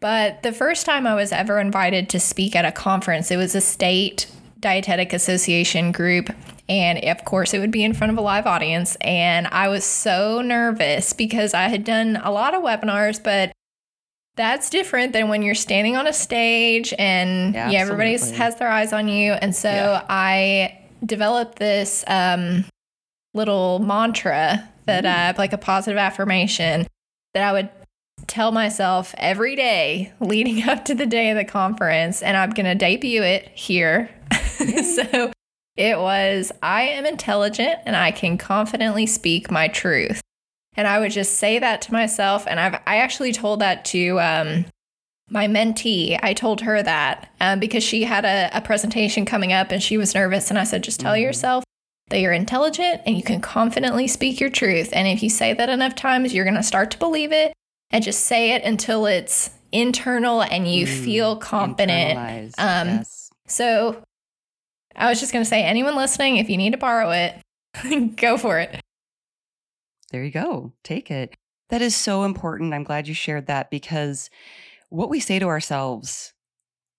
But 0.00 0.42
the 0.42 0.52
first 0.52 0.86
time 0.86 1.06
I 1.06 1.14
was 1.14 1.30
ever 1.30 1.60
invited 1.60 2.08
to 2.10 2.20
speak 2.20 2.56
at 2.56 2.64
a 2.64 2.72
conference, 2.72 3.30
it 3.30 3.36
was 3.36 3.54
a 3.54 3.60
state 3.60 4.26
dietetic 4.58 5.12
association 5.12 5.92
group. 5.92 6.30
And 6.70 7.04
of 7.04 7.24
course, 7.24 7.52
it 7.52 7.58
would 7.58 7.72
be 7.72 7.82
in 7.82 7.94
front 7.94 8.12
of 8.12 8.16
a 8.16 8.20
live 8.20 8.46
audience. 8.46 8.96
And 9.00 9.48
I 9.48 9.66
was 9.66 9.84
so 9.84 10.40
nervous 10.40 11.12
because 11.12 11.52
I 11.52 11.64
had 11.64 11.82
done 11.82 12.20
a 12.22 12.30
lot 12.30 12.54
of 12.54 12.62
webinars, 12.62 13.20
but 13.22 13.50
that's 14.36 14.70
different 14.70 15.12
than 15.12 15.28
when 15.28 15.42
you're 15.42 15.56
standing 15.56 15.96
on 15.96 16.06
a 16.06 16.12
stage 16.12 16.94
and 16.96 17.54
Yeah, 17.54 17.70
yeah, 17.70 17.80
everybody 17.80 18.12
has 18.12 18.54
their 18.56 18.68
eyes 18.68 18.92
on 18.92 19.08
you. 19.08 19.32
And 19.32 19.54
so 19.54 19.68
Yeah. 19.68 20.06
I 20.08 20.78
developed 21.04 21.58
this 21.58 22.04
um, 22.06 22.64
little 23.34 23.80
mantra 23.80 24.68
that 24.86 25.04
I 25.04 25.30
uh, 25.30 25.34
like 25.38 25.52
a 25.52 25.58
positive 25.58 25.98
affirmation 25.98 26.86
that 27.34 27.42
I 27.42 27.52
would 27.52 27.68
tell 28.28 28.52
myself 28.52 29.12
every 29.18 29.56
day 29.56 30.12
leading 30.20 30.62
up 30.68 30.84
to 30.84 30.94
the 30.94 31.06
day 31.06 31.30
of 31.30 31.36
the 31.36 31.44
conference. 31.44 32.22
And 32.22 32.36
I'm 32.36 32.50
going 32.50 32.66
to 32.66 32.76
debut 32.76 33.24
it 33.24 33.48
here. 33.54 34.08
so 34.94 35.32
it 35.80 35.98
was 35.98 36.52
I 36.62 36.82
am 36.82 37.06
intelligent 37.06 37.78
and 37.86 37.96
I 37.96 38.10
can 38.12 38.36
confidently 38.38 39.06
speak 39.06 39.50
my 39.50 39.66
truth. 39.68 40.20
And 40.76 40.86
I 40.86 41.00
would 41.00 41.10
just 41.10 41.34
say 41.38 41.58
that 41.58 41.82
to 41.82 41.92
myself. 41.92 42.46
And 42.46 42.60
I've 42.60 42.74
I 42.86 42.98
actually 42.98 43.32
told 43.32 43.60
that 43.60 43.84
to 43.86 44.20
um, 44.20 44.66
my 45.30 45.46
mentee. 45.48 46.18
I 46.22 46.34
told 46.34 46.60
her 46.60 46.82
that 46.82 47.30
um, 47.40 47.58
because 47.60 47.82
she 47.82 48.04
had 48.04 48.24
a, 48.24 48.50
a 48.56 48.60
presentation 48.60 49.24
coming 49.24 49.52
up 49.52 49.70
and 49.72 49.82
she 49.82 49.96
was 49.96 50.14
nervous. 50.14 50.50
And 50.50 50.58
I 50.58 50.64
said, 50.64 50.84
just 50.84 51.00
tell 51.00 51.14
Mhm. 51.14 51.22
yourself 51.22 51.64
that 52.10 52.20
you're 52.20 52.32
intelligent 52.32 53.00
and 53.06 53.16
you 53.16 53.22
can 53.22 53.40
confidently 53.40 54.06
speak 54.06 54.38
your 54.40 54.50
truth. 54.50 54.90
And 54.92 55.08
if 55.08 55.22
you 55.22 55.30
say 55.30 55.54
that 55.54 55.68
enough 55.68 55.94
times, 55.94 56.34
you're 56.34 56.44
going 56.44 56.56
to 56.56 56.62
start 56.62 56.90
to 56.92 56.98
believe 56.98 57.32
it. 57.32 57.52
And 57.90 58.04
just 58.04 58.24
say 58.26 58.52
it 58.52 58.62
until 58.64 59.06
it's 59.06 59.50
internal 59.72 60.42
and 60.42 60.66
you 60.72 60.86
Mm, 60.86 61.04
feel 61.04 61.36
confident. 61.36 62.52
Um, 62.58 62.88
yes. 62.88 63.30
So 63.46 64.02
I 65.00 65.08
was 65.08 65.18
just 65.18 65.32
going 65.32 65.42
to 65.44 65.48
say, 65.48 65.64
anyone 65.64 65.96
listening, 65.96 66.36
if 66.36 66.48
you 66.50 66.56
need 66.56 66.72
to 66.72 66.78
borrow 66.78 67.10
it, 67.10 67.34
go 68.16 68.36
for 68.36 68.58
it. 68.58 68.80
There 70.12 70.22
you 70.22 70.30
go. 70.30 70.72
Take 70.84 71.10
it. 71.10 71.34
That 71.70 71.82
is 71.82 71.96
so 71.96 72.24
important. 72.24 72.74
I'm 72.74 72.84
glad 72.84 73.08
you 73.08 73.14
shared 73.14 73.46
that 73.46 73.70
because 73.70 74.28
what 74.88 75.08
we 75.08 75.20
say 75.20 75.38
to 75.38 75.46
ourselves 75.46 76.34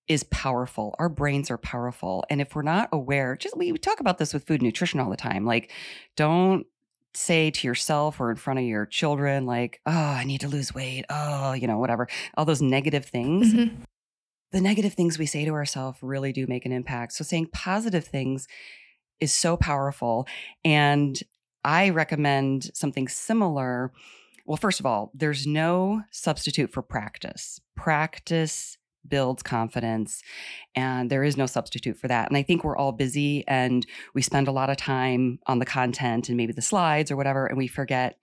is 0.08 0.24
powerful. 0.24 0.96
Our 0.98 1.10
brains 1.10 1.52
are 1.52 1.58
powerful. 1.58 2.26
And 2.30 2.42
if 2.42 2.56
we're 2.56 2.62
not 2.64 2.90
aware, 2.92 3.36
just 3.36 3.56
we 3.56 3.72
talk 3.74 4.00
about 4.00 4.18
this 4.18 4.34
with 4.34 4.46
food 4.48 4.62
and 4.62 4.64
nutrition 4.64 5.00
all 5.00 5.10
the 5.10 5.18
time. 5.18 5.46
Like, 5.46 5.72
don't 6.16 6.66
say 7.14 7.52
to 7.52 7.68
yourself 7.68 8.20
or 8.20 8.32
in 8.32 8.38
front 8.38 8.60
of 8.60 8.66
your 8.66 8.86
children, 8.86 9.46
like, 9.46 9.80
oh, 9.86 9.92
I 9.92 10.24
need 10.24 10.42
to 10.42 10.48
lose 10.48 10.74
weight. 10.74 11.06
Oh, 11.10 11.52
you 11.54 11.68
know, 11.68 11.78
whatever. 11.78 12.08
All 12.36 12.46
those 12.46 12.62
negative 12.62 13.06
things. 13.06 13.54
Mhm. 13.54 13.76
The 14.52 14.62
negative 14.62 14.94
things 14.94 15.18
we 15.18 15.26
say 15.26 15.46
to 15.46 15.52
ourselves 15.52 16.00
really 16.02 16.34
do 16.34 16.46
make 16.48 16.66
an 16.66 16.72
impact. 16.72 17.14
So 17.14 17.24
saying 17.24 17.48
positive 17.54 18.06
things 18.06 18.48
is 19.20 19.32
so 19.32 19.56
powerful. 19.56 20.28
And 20.66 21.22
I 21.64 21.90
recommend 21.90 22.72
something 22.74 23.08
similar. 23.08 23.92
Well, 24.46 24.58
first 24.58 24.80
of 24.80 24.86
all, 24.86 25.12
there's 25.14 25.46
no 25.48 26.04
substitute 26.12 26.72
for 26.72 26.82
practice. 26.82 27.62
Practice 27.76 28.78
builds 29.08 29.42
confidence, 29.42 30.22
and 30.76 31.10
there 31.10 31.24
is 31.24 31.36
no 31.36 31.48
substitute 31.48 31.98
for 31.98 32.08
that. 32.08 32.28
And 32.28 32.38
I 32.38 32.44
think 32.44 32.64
we're 32.64 32.78
all 32.78 32.92
busy 32.92 33.44
and 33.48 33.86
we 34.14 34.22
spend 34.22 34.48
a 34.48 34.52
lot 34.52 34.70
of 34.70 34.78
time 34.78 35.40
on 35.48 35.60
the 35.60 35.66
content 35.66 36.28
and 36.28 36.38
maybe 36.38 36.54
the 36.54 36.62
slides 36.62 37.10
or 37.10 37.16
whatever, 37.16 37.48
and 37.48 37.58
we 37.58 37.68
forget 37.68 38.18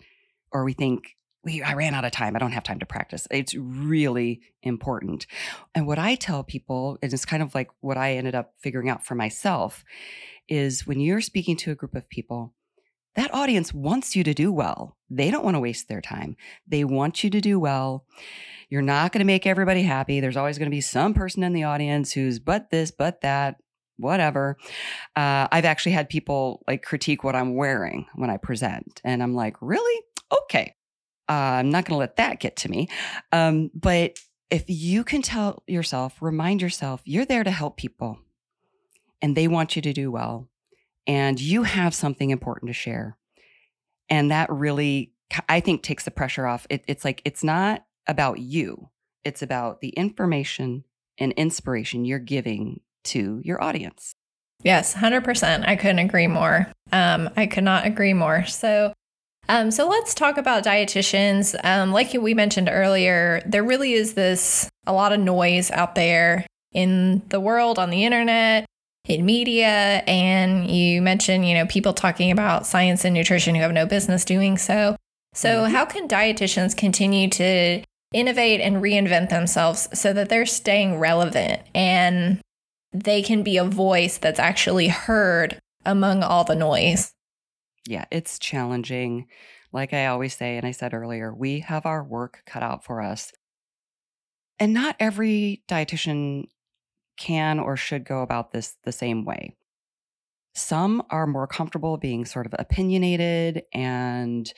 or 0.53 0.65
we 0.65 0.73
think, 0.73 1.17
we, 1.49 1.63
I 1.63 1.75
ran 1.75 1.95
out 1.95 2.05
of 2.05 2.13
time. 2.13 2.37
I 2.37 2.39
don't 2.39 2.53
have 2.53 2.63
time 2.63 2.79
to 2.81 2.87
practice. 2.87 3.27
It's 3.31 3.55
really 3.55 4.43
important. 4.63 5.27
And 5.75 5.87
what 5.87 5.99
I 5.99 6.15
tell 6.15 6.45
people, 6.45 6.99
and 7.03 7.13
it's 7.13 7.25
kind 7.25 7.43
of 7.43 7.55
like 7.55 7.71
what 7.81 7.97
I 7.97 8.15
ended 8.15 8.35
up 8.35 8.53
figuring 8.59 8.89
out 8.89 9.05
for 9.05 9.15
myself, 9.15 9.85
is 10.49 10.87
when 10.87 11.01
you're 11.01 11.21
speaking 11.21 11.57
to 11.57 11.71
a 11.71 11.75
group 11.75 11.95
of 11.95 12.09
people, 12.09 12.53
that 13.17 13.33
audience 13.35 13.73
wants 13.73 14.15
you 14.15 14.23
to 14.25 14.35
do 14.35 14.53
well. 14.53 14.97
They 15.11 15.31
don't 15.31 15.45
want 15.45 15.55
to 15.55 15.61
waste 15.61 15.89
their 15.89 16.03
time. 16.03 16.37
They 16.67 16.85
want 16.85 17.25
you 17.25 17.31
to 17.31 17.41
do 17.41 17.59
well. 17.59 18.05
You're 18.69 18.83
not 18.83 19.13
going 19.13 19.21
to 19.21 19.25
make 19.25 19.47
everybody 19.47 19.83
happy. 19.83 20.21
There's 20.21 20.37
always 20.37 20.59
going 20.59 20.71
to 20.71 20.77
be 20.77 20.83
some 20.83 21.15
person 21.15 21.43
in 21.43 21.55
the 21.55 21.65
audience 21.65 22.13
who's 22.13 22.39
but 22.39 22.71
this, 22.71 22.91
but 22.91 23.23
that, 23.23 23.57
whatever. 23.97 24.57
Uh, 25.17 25.49
I've 25.51 25.65
actually 25.65 25.93
had 25.93 26.09
people 26.09 26.63
like 26.69 26.83
critique 26.83 27.25
what 27.25 27.35
I'm 27.35 27.55
wearing 27.55 28.07
when 28.15 28.31
I 28.31 28.37
present. 28.37 29.01
And 29.05 29.23
I'm 29.23 29.35
like, 29.35 29.57
really? 29.61 30.03
Okay. 30.31 30.75
Uh, 31.29 31.33
I'm 31.33 31.71
not 31.71 31.85
going 31.85 31.95
to 31.95 31.99
let 31.99 32.17
that 32.17 32.41
get 32.41 32.57
to 32.57 32.71
me. 32.71 32.89
Um, 33.33 33.71
but 33.75 34.19
if 34.51 34.65
you 34.69 35.05
can 35.05 35.23
tell 35.23 35.63
yourself, 35.67 36.23
remind 36.23 36.63
yourself, 36.63 37.03
you're 37.05 37.27
there 37.27 37.45
to 37.45 37.51
help 37.51 37.77
people 37.77 38.19
and 39.21 39.37
they 39.37 39.49
want 39.49 39.77
you 39.77 39.83
to 39.83 39.93
do 39.93 40.11
well 40.11 40.49
and 41.07 41.41
you 41.41 41.65
have 41.65 41.95
something 41.95 42.31
important 42.31 42.69
to 42.69 42.75
share. 42.75 43.19
And 44.09 44.31
that 44.31 44.51
really, 44.51 45.13
I 45.49 45.61
think, 45.61 45.83
takes 45.83 46.05
the 46.05 46.11
pressure 46.11 46.47
off. 46.47 46.67
It, 46.71 46.85
it's 46.87 47.05
like, 47.05 47.21
it's 47.25 47.45
not 47.45 47.85
about 48.07 48.39
you, 48.39 48.89
it's 49.25 49.43
about 49.43 49.81
the 49.81 49.91
information 49.91 50.85
and 51.19 51.33
inspiration 51.33 52.05
you're 52.05 52.19
giving 52.19 52.81
to 53.05 53.41
your 53.45 53.63
audience. 53.63 54.13
Yes, 54.63 54.95
100%. 54.95 55.69
I 55.69 55.77
couldn't 55.77 55.99
agree 56.01 56.27
more. 56.27 56.73
Um, 56.91 57.31
I 57.37 57.47
could 57.47 57.65
not 57.65 57.87
agree 57.87 58.15
more. 58.15 58.45
So, 58.47 58.93
um, 59.49 59.71
so 59.71 59.89
let's 59.89 60.15
talk 60.15 60.37
about 60.37 60.65
dietitians. 60.65 61.59
Um, 61.65 61.93
like 61.93 62.13
we 62.13 62.35
mentioned 62.35 62.69
earlier, 62.71 63.43
there 63.47 63.65
really 63.65 63.93
is 63.93 64.15
this 64.15 64.69
a 64.87 64.93
lot 64.93 65.13
of 65.13 65.21
noise 65.21 65.71
out 65.71 65.95
there 65.95 66.47
in 66.73 67.23
the 67.29 67.41
world, 67.41 67.79
on 67.79 67.91
the 67.91 68.05
internet, 68.05 68.67
in 69.07 69.25
media, 69.25 70.03
and 70.07 70.71
you 70.71 71.01
mentioned, 71.01 71.49
you 71.49 71.55
know, 71.55 71.67
people 71.67 71.95
talking 71.95 72.31
about 72.31 72.67
science 72.67 73.05
and 73.05 73.15
nutrition 73.15 73.55
who 73.55 73.63
have 73.63 73.73
no 73.73 73.87
business 73.87 74.25
doing 74.25 74.59
so. 74.59 74.97
So, 75.35 75.65
Mhm. 75.65 75.71
how 75.71 75.85
can 75.87 76.09
dietitians 76.09 76.77
continue 76.77 77.29
to 77.31 77.83
innovate 78.13 78.61
and 78.61 78.77
reinvent 78.77 79.29
themselves 79.29 79.89
so 79.93 80.13
that 80.13 80.29
they're 80.29 80.47
staying 80.47 80.99
relevant 80.99 81.63
and 81.75 82.41
they 82.93 83.21
can 83.23 83.43
be 83.43 83.57
a 83.59 83.65
voice 83.65 84.17
that's 84.19 84.39
actually 84.39 84.89
heard 84.89 85.59
among 85.85 86.23
all 86.23 86.45
the 86.45 86.55
noise. 86.55 87.11
Yeah, 87.89 88.05
it's 88.11 88.39
challenging. 88.39 89.29
Like 89.73 89.95
I 89.95 90.09
always 90.09 90.37
say, 90.37 90.59
and 90.59 90.67
I 90.67 90.73
said 90.73 90.93
earlier, 90.93 91.35
we 91.35 91.61
have 91.61 91.87
our 91.87 92.05
work 92.05 92.43
cut 92.45 92.63
out 92.63 92.85
for 92.85 93.01
us. 93.01 93.33
And 94.59 94.75
not 94.75 94.97
every 95.01 95.63
dietitian 95.67 96.49
can 97.17 97.59
or 97.59 97.79
should 97.79 98.05
go 98.05 98.21
about 98.21 98.53
this 98.53 98.77
the 98.85 98.93
same 98.93 99.25
way. 99.25 99.57
Some 100.55 101.03
are 101.09 101.27
more 101.27 101.47
comfortable 101.47 101.97
being 101.97 102.27
sort 102.27 102.45
of 102.45 102.55
opinionated 102.59 103.63
and 103.73 104.53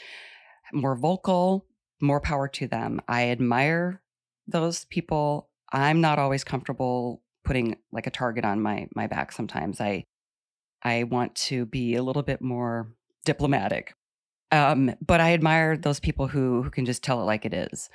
more 0.72 0.96
vocal, 0.96 1.66
more 2.02 2.20
power 2.20 2.48
to 2.48 2.66
them. 2.66 3.00
I 3.06 3.28
admire 3.28 4.02
those 4.48 4.86
people. 4.86 5.50
I'm 5.72 6.00
not 6.00 6.18
always 6.18 6.42
comfortable 6.42 7.22
putting 7.44 7.76
like 7.92 8.08
a 8.08 8.10
target 8.10 8.44
on 8.44 8.60
my 8.60 8.88
my 8.96 9.06
back 9.06 9.30
sometimes. 9.30 9.80
I 9.80 10.06
I 10.82 11.04
want 11.04 11.36
to 11.36 11.64
be 11.64 11.94
a 11.94 12.02
little 12.02 12.24
bit 12.24 12.42
more 12.42 12.96
diplomatic. 13.24 13.94
Um, 14.52 14.94
but 15.04 15.20
I 15.20 15.32
admire 15.32 15.76
those 15.76 16.00
people 16.00 16.26
who 16.26 16.62
who 16.62 16.70
can 16.70 16.84
just 16.84 17.04
tell 17.04 17.20
it 17.20 17.24
like 17.24 17.44
it 17.44 17.54
is. 17.54 17.88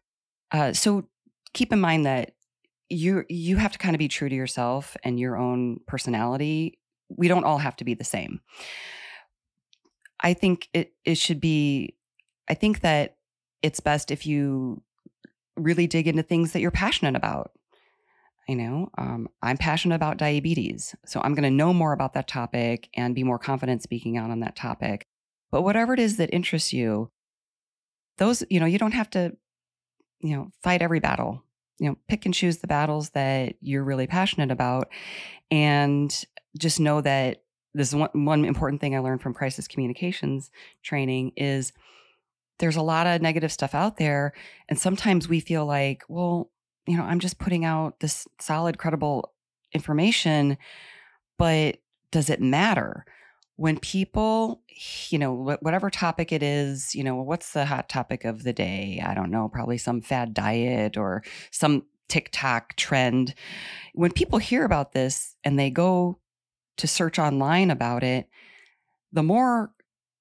Uh, 0.52 0.74
so 0.74 1.08
keep 1.54 1.74
in 1.74 1.80
mind 1.80 2.06
that 2.06 2.36
you 2.90 3.26
you 3.30 3.58
have 3.58 3.72
to 3.72 3.78
kind 3.78 3.96
of 3.96 4.00
be 4.00 4.08
true 4.08 4.30
to 4.30 4.36
yourself 4.36 4.96
and 5.04 5.20
your 5.20 5.38
own 5.38 5.80
personality. 5.88 6.80
We 7.10 7.28
don't 7.28 7.44
all 7.44 7.58
have 7.58 7.76
to 7.78 7.84
be 7.84 7.94
the 7.94 8.04
same. 8.04 8.42
I 10.22 10.34
think 10.34 10.70
it 10.74 10.94
it 11.04 11.16
should 11.18 11.42
be. 11.42 11.96
I 12.50 12.54
think 12.54 12.82
that 12.82 13.18
it's 13.62 13.80
best 13.80 14.12
if 14.12 14.26
you 14.26 14.84
really 15.58 15.88
dig 15.88 16.08
into 16.08 16.24
things 16.24 16.52
that 16.52 16.62
you're 16.62 16.72
passionate 16.72 17.16
about. 17.16 17.52
You 18.48 18.56
know, 18.56 18.90
um, 19.00 19.28
I'm 19.42 19.58
passionate 19.58 19.96
about 19.96 20.18
diabetes, 20.18 20.96
so 21.06 21.20
I'm 21.20 21.34
going 21.34 21.44
to 21.44 21.50
know 21.50 21.74
more 21.74 21.94
about 21.94 22.14
that 22.14 22.28
topic 22.28 22.90
and 22.96 23.16
be 23.16 23.24
more 23.24 23.40
confident 23.40 23.82
speaking 23.82 24.18
out 24.18 24.30
on 24.30 24.42
that 24.42 24.56
topic. 24.56 25.08
But 25.56 25.62
whatever 25.62 25.94
it 25.94 26.02
is 26.02 26.18
that 26.18 26.34
interests 26.34 26.74
you, 26.74 27.12
those 28.18 28.44
you 28.50 28.60
know, 28.60 28.66
you 28.66 28.78
don't 28.78 28.92
have 28.92 29.10
to, 29.12 29.38
you 30.20 30.36
know, 30.36 30.52
fight 30.62 30.82
every 30.82 31.00
battle. 31.00 31.46
You 31.80 31.88
know, 31.88 31.98
pick 32.10 32.26
and 32.26 32.34
choose 32.34 32.58
the 32.58 32.68
battles 32.68 33.12
that 33.12 33.56
you're 33.62 33.86
really 33.86 34.06
passionate 34.06 34.52
about, 34.52 34.90
and 35.50 36.14
just 36.60 36.82
know 36.82 37.00
that 37.00 37.44
this 37.74 37.88
is 37.88 37.96
one, 37.96 38.26
one 38.26 38.44
important 38.44 38.82
thing 38.82 38.98
I 38.98 39.00
learned 39.00 39.22
from 39.22 39.34
crisis 39.34 39.66
communications 39.66 40.52
training 40.84 41.32
is 41.38 41.72
there's 42.60 42.76
a 42.76 42.82
lot 42.82 43.08
of 43.08 43.22
negative 43.22 43.54
stuff 43.54 43.74
out 43.74 43.96
there, 43.96 44.34
and 44.68 44.78
sometimes 44.78 45.30
we 45.30 45.40
feel 45.40 45.66
like, 45.66 46.04
well, 46.10 46.52
you 46.86 46.98
know, 46.98 47.04
I'm 47.04 47.22
just 47.22 47.40
putting 47.40 47.64
out 47.64 48.02
this 48.02 48.28
solid, 48.42 48.78
credible 48.78 49.32
information, 49.72 50.58
but 51.38 51.78
does 52.12 52.30
it 52.30 52.42
matter? 52.42 53.06
When 53.58 53.80
people, 53.80 54.62
you 55.10 55.18
know, 55.18 55.58
whatever 55.62 55.90
topic 55.90 56.32
it 56.32 56.44
is, 56.44 56.94
you 56.94 57.04
know, 57.04 57.16
what's 57.16 57.54
the 57.54 57.66
hot 57.66 57.88
topic 57.88 58.26
of 58.26 58.44
the 58.44 58.54
day? 58.54 59.02
I 59.06 59.14
don't 59.14 59.32
know, 59.32 59.48
probably 59.48 59.78
some 59.78 60.02
fad 60.02 60.34
diet 60.34 60.98
or 60.98 61.24
some 61.52 61.84
TikTok 62.10 62.76
trend. 62.76 63.34
When 63.94 64.12
people 64.12 64.40
hear 64.40 64.66
about 64.66 64.92
this 64.92 65.36
and 65.44 65.58
they 65.58 65.70
go 65.70 66.20
to 66.78 66.88
search 66.88 67.18
online 67.18 67.72
about 67.72 68.04
it, 68.04 68.28
the 69.14 69.24
more 69.24 69.72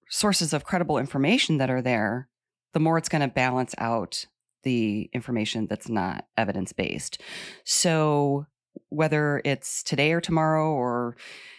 sources 0.08 0.52
of 0.52 0.64
credible 0.64 0.98
information 0.98 1.58
that 1.58 1.70
are 1.70 1.82
there, 1.82 2.28
the 2.72 2.80
more 2.80 2.98
it's 2.98 3.08
going 3.08 3.22
to 3.22 3.28
balance 3.28 3.74
out 3.78 4.26
the 4.62 5.10
information 5.12 5.66
that's 5.66 5.88
not 5.88 6.26
evidence 6.36 6.72
based. 6.72 7.20
So 7.64 8.46
whether 8.88 9.40
it's 9.44 9.82
today 9.82 10.12
or 10.12 10.20
tomorrow 10.20 10.70
or 10.70 11.16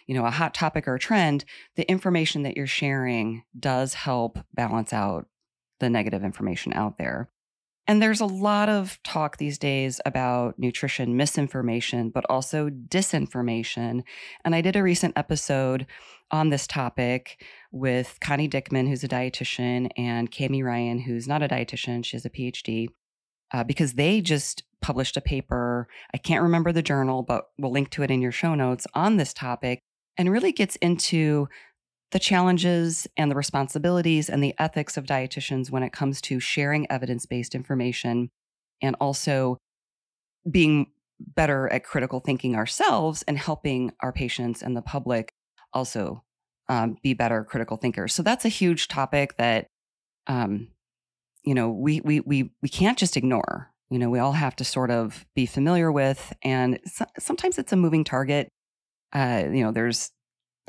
you 0.08 0.16
know 0.16 0.26
a 0.26 0.32
hot 0.32 0.54
topic 0.54 0.88
or 0.88 0.96
a 0.96 1.00
trend 1.00 1.46
the 1.76 1.90
information 1.90 2.44
that 2.44 2.56
you're 2.56 2.68
sharing 2.68 3.44
does 3.60 3.94
help 3.94 4.40
balance 4.54 4.94
out 4.94 5.28
the 5.80 5.90
negative 5.90 6.24
information 6.24 6.74
out 6.74 6.98
there 6.98 7.30
and 7.88 8.02
there's 8.02 8.22
a 8.22 8.26
lot 8.26 8.68
of 8.68 9.00
talk 9.04 9.38
these 9.38 9.60
days 9.60 10.02
about 10.06 10.58
nutrition 10.58 11.16
misinformation, 11.16 12.10
but 12.10 12.26
also 12.30 12.70
disinformation. 12.70 14.02
And 14.44 14.56
I 14.56 14.62
did 14.62 14.76
a 14.76 14.82
recent 14.82 15.14
episode 15.16 15.86
on 16.32 16.50
this 16.50 16.66
topic 16.66 17.44
with 17.72 18.18
Connie 18.22 18.50
Diekman, 18.50 18.88
who's 18.88 19.04
a 19.04 19.08
dietitian, 19.08 19.92
and 19.96 20.32
Cami 20.32 20.64
Ryan, 20.64 21.00
who's 21.00 21.28
not 21.28 21.44
a 21.44 21.48
dietitian. 21.48 22.04
She 22.04 22.18
has 22.18 22.26
a 22.26 22.30
PhD, 22.32 22.88
uh, 23.54 23.64
because 23.64 23.94
they 23.94 24.20
just 24.20 24.64
published 24.86 25.18
a 25.18 25.22
paper. 25.22 25.88
I 26.14 26.20
can't 26.20 26.44
remember 26.44 26.72
the 26.72 26.84
journal, 26.84 27.24
but 27.24 27.46
we'll 27.58 27.72
link 27.72 27.90
to 27.90 28.04
it 28.04 28.12
in 28.12 28.22
your 28.22 28.32
show 28.32 28.54
notes 28.54 28.86
on 28.94 29.18
this 29.18 29.34
topic 29.34 29.80
and 30.16 30.32
really 30.32 30.52
gets 30.52 30.76
into 30.76 31.48
the 32.12 32.20
challenges 32.20 33.08
and 33.18 33.32
the 33.32 33.36
responsibilities 33.36 34.30
and 34.30 34.44
the 34.44 34.54
ethics 34.60 34.96
of 34.96 35.06
dietitians 35.06 35.72
when 35.72 35.82
it 35.82 35.92
comes 35.92 36.22
to 36.22 36.40
sharing 36.40 36.86
evidence 36.92 37.26
based 37.26 37.56
information 37.56 38.30
and 38.80 38.96
also 39.02 39.58
being 40.52 40.86
better 41.20 41.68
at 41.74 41.84
critical 41.84 42.20
thinking 42.20 42.56
ourselves 42.56 43.24
and 43.24 43.40
helping 43.40 43.92
our 44.02 44.14
patients 44.14 44.62
and 44.62 44.78
the 44.78 44.84
public 44.84 45.32
also 45.74 46.24
um, 46.70 46.96
be 47.02 47.16
better 47.16 47.44
critical 47.44 47.78
thinkers. 47.78 48.14
So 48.14 48.22
that's 48.22 48.46
a 48.46 48.50
huge 48.50 48.88
topic 48.88 49.36
that, 49.38 49.66
um, 50.28 50.68
you 51.44 51.56
know, 51.56 51.72
we 51.72 52.02
we 52.02 52.20
we 52.20 52.52
we 52.62 52.70
can't 52.70 53.00
just 53.00 53.18
ignore. 53.18 53.72
You 53.90 54.00
know, 54.00 54.10
we 54.10 54.20
all 54.20 54.32
have 54.34 54.56
to 54.58 54.64
sort 54.64 54.90
of 54.90 55.26
be 55.36 55.46
familiar 55.46 55.92
with, 55.92 56.34
and 56.44 56.80
so, 56.86 57.06
sometimes 57.20 57.58
it's 57.58 57.72
a 57.72 57.76
moving 57.76 58.04
target. 58.04 58.50
Uh, 59.14 59.44
you 59.52 59.64
know, 59.64 59.72
there's 59.72 60.12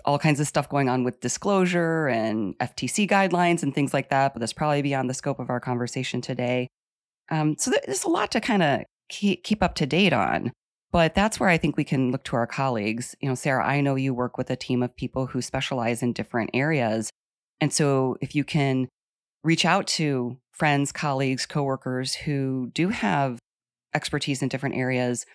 all 0.05 0.19
kinds 0.19 0.41
of 0.41 0.47
stuff 0.47 0.69
going 0.69 0.89
on 0.89 1.05
with 1.05 1.21
disclosure 1.21 2.07
and 2.09 2.57
FTC 2.59 3.09
guidelines 3.09 3.63
and 3.63 3.75
things 3.75 3.95
like 3.95 4.11
that, 4.11 4.35
but 4.35 4.41
that's 4.41 4.53
probably 4.53 4.83
beyond 4.83 5.09
the 5.09 5.15
scope 5.15 5.41
of 5.41 5.51
our 5.51 5.61
conversation 5.61 6.21
today. 6.21 6.69
Um, 7.31 7.57
so 7.59 7.73
there's 7.87 8.05
a 8.05 8.09
lot 8.09 8.31
to 8.33 8.41
kind 8.41 8.63
of 8.63 8.83
keep, 9.09 9.43
keep 9.43 9.63
up 9.63 9.75
to 9.77 9.87
date 9.87 10.13
on. 10.13 10.53
But 10.93 11.15
that's 11.15 11.41
where 11.41 11.49
I 11.49 11.59
think 11.59 11.77
we 11.77 11.85
can 11.85 12.13
look 12.13 12.25
to 12.25 12.37
our 12.37 12.47
colleagues. 12.47 13.15
You 13.21 13.29
know, 13.29 13.35
Sara, 13.35 13.67
I 13.67 13.81
know 13.81 13.97
you 13.97 14.15
work 14.15 14.39
with 14.39 14.51
a 14.51 14.57
team 14.57 14.83
of 14.83 14.97
people 14.97 15.27
who 15.27 15.43
specialize 15.43 16.03
in 16.03 16.13
different 16.13 16.51
areas. 16.55 17.11
And 17.61 17.73
so 17.73 18.17
if 18.21 18.35
you 18.35 18.45
can 18.45 18.89
reach 19.43 19.65
out 19.65 19.87
to 19.89 20.39
friends, 20.57 20.93
colleagues, 20.93 21.47
coworkers 21.47 22.15
who 22.15 22.71
do 22.75 22.89
have 22.89 23.39
expertise 23.95 24.43
in 24.43 24.49
different 24.49 24.77
areas, 24.77 25.27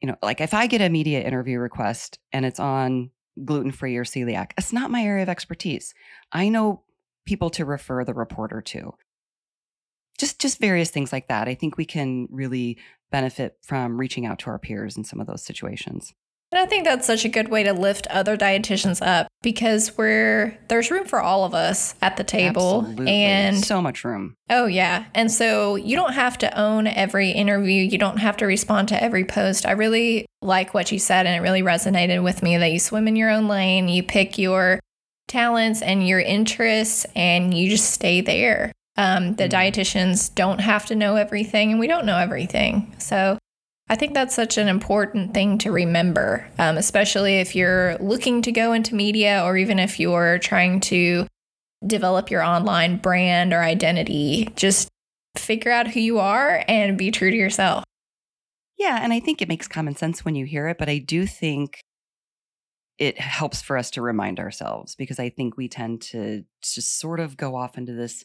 you 0.00 0.08
know, 0.08 0.16
like 0.22 0.40
if 0.40 0.54
I 0.54 0.66
get 0.66 0.80
a 0.80 0.88
media 0.88 1.22
interview 1.22 1.58
request 1.58 2.18
and 2.32 2.44
it's 2.44 2.60
on 2.60 3.10
gluten 3.44 3.72
free 3.72 3.96
or 3.96 4.04
celiac. 4.04 4.52
It's 4.56 4.72
not 4.72 4.90
my 4.90 5.02
area 5.02 5.22
of 5.22 5.28
expertise. 5.28 5.94
I 6.32 6.48
know 6.48 6.82
people 7.26 7.50
to 7.50 7.64
refer 7.64 8.04
the 8.04 8.14
reporter 8.14 8.60
to. 8.62 8.94
Just 10.18 10.40
just 10.40 10.58
various 10.58 10.90
things 10.90 11.12
like 11.12 11.28
that. 11.28 11.48
I 11.48 11.54
think 11.54 11.76
we 11.76 11.84
can 11.84 12.26
really 12.30 12.78
benefit 13.10 13.56
from 13.62 13.98
reaching 13.98 14.26
out 14.26 14.38
to 14.40 14.50
our 14.50 14.58
peers 14.58 14.96
in 14.96 15.04
some 15.04 15.20
of 15.20 15.26
those 15.26 15.44
situations. 15.44 16.12
And 16.50 16.58
I 16.58 16.66
think 16.66 16.84
that's 16.84 17.06
such 17.06 17.26
a 17.26 17.28
good 17.28 17.48
way 17.48 17.62
to 17.62 17.74
lift 17.74 18.06
other 18.06 18.36
dietitians 18.36 19.04
up 19.06 19.28
because 19.42 19.98
we're 19.98 20.58
there's 20.68 20.90
room 20.90 21.04
for 21.04 21.20
all 21.20 21.44
of 21.44 21.54
us 21.54 21.94
at 22.00 22.16
the 22.16 22.24
table 22.24 22.80
Absolutely. 22.80 23.12
and 23.12 23.64
so 23.64 23.82
much 23.82 24.02
room. 24.02 24.34
Oh 24.48 24.64
yeah. 24.64 25.04
And 25.14 25.30
so 25.30 25.76
you 25.76 25.94
don't 25.94 26.14
have 26.14 26.38
to 26.38 26.58
own 26.58 26.86
every 26.86 27.32
interview, 27.32 27.82
you 27.82 27.98
don't 27.98 28.18
have 28.18 28.38
to 28.38 28.46
respond 28.46 28.88
to 28.88 29.02
every 29.02 29.24
post. 29.24 29.66
I 29.66 29.72
really 29.72 30.24
like 30.40 30.72
what 30.72 30.90
you 30.90 30.98
said 30.98 31.26
and 31.26 31.36
it 31.36 31.46
really 31.46 31.62
resonated 31.62 32.22
with 32.24 32.42
me 32.42 32.56
that 32.56 32.72
you 32.72 32.78
swim 32.78 33.08
in 33.08 33.16
your 33.16 33.30
own 33.30 33.46
lane, 33.46 33.88
you 33.88 34.02
pick 34.02 34.38
your 34.38 34.80
talents 35.26 35.82
and 35.82 36.08
your 36.08 36.20
interests 36.20 37.04
and 37.14 37.52
you 37.52 37.68
just 37.68 37.90
stay 37.90 38.22
there. 38.22 38.72
Um, 38.96 39.36
the 39.36 39.48
mm. 39.48 39.50
dietitians 39.50 40.34
don't 40.34 40.60
have 40.60 40.86
to 40.86 40.96
know 40.96 41.16
everything 41.16 41.70
and 41.70 41.78
we 41.78 41.86
don't 41.86 42.06
know 42.06 42.18
everything. 42.18 42.94
So 42.98 43.38
I 43.90 43.96
think 43.96 44.14
that's 44.14 44.34
such 44.34 44.58
an 44.58 44.68
important 44.68 45.32
thing 45.32 45.58
to 45.58 45.72
remember, 45.72 46.46
um, 46.58 46.76
especially 46.76 47.36
if 47.38 47.56
you're 47.56 47.96
looking 47.98 48.42
to 48.42 48.52
go 48.52 48.72
into 48.72 48.94
media 48.94 49.42
or 49.44 49.56
even 49.56 49.78
if 49.78 49.98
you're 49.98 50.38
trying 50.38 50.80
to 50.80 51.26
develop 51.86 52.30
your 52.30 52.42
online 52.42 52.98
brand 52.98 53.52
or 53.52 53.62
identity. 53.62 54.50
Just 54.56 54.88
figure 55.36 55.70
out 55.70 55.88
who 55.88 56.00
you 56.00 56.18
are 56.18 56.64
and 56.68 56.98
be 56.98 57.10
true 57.10 57.30
to 57.30 57.36
yourself. 57.36 57.84
Yeah. 58.76 58.98
And 59.02 59.12
I 59.12 59.20
think 59.20 59.40
it 59.40 59.48
makes 59.48 59.66
common 59.66 59.96
sense 59.96 60.24
when 60.24 60.34
you 60.34 60.44
hear 60.44 60.68
it, 60.68 60.78
but 60.78 60.88
I 60.88 60.98
do 60.98 61.26
think 61.26 61.80
it 62.98 63.18
helps 63.18 63.62
for 63.62 63.78
us 63.78 63.90
to 63.92 64.02
remind 64.02 64.40
ourselves 64.40 64.96
because 64.96 65.18
I 65.18 65.30
think 65.30 65.56
we 65.56 65.68
tend 65.68 66.02
to 66.02 66.44
just 66.62 66.98
sort 66.98 67.20
of 67.20 67.36
go 67.36 67.56
off 67.56 67.78
into 67.78 67.92
this 67.92 68.24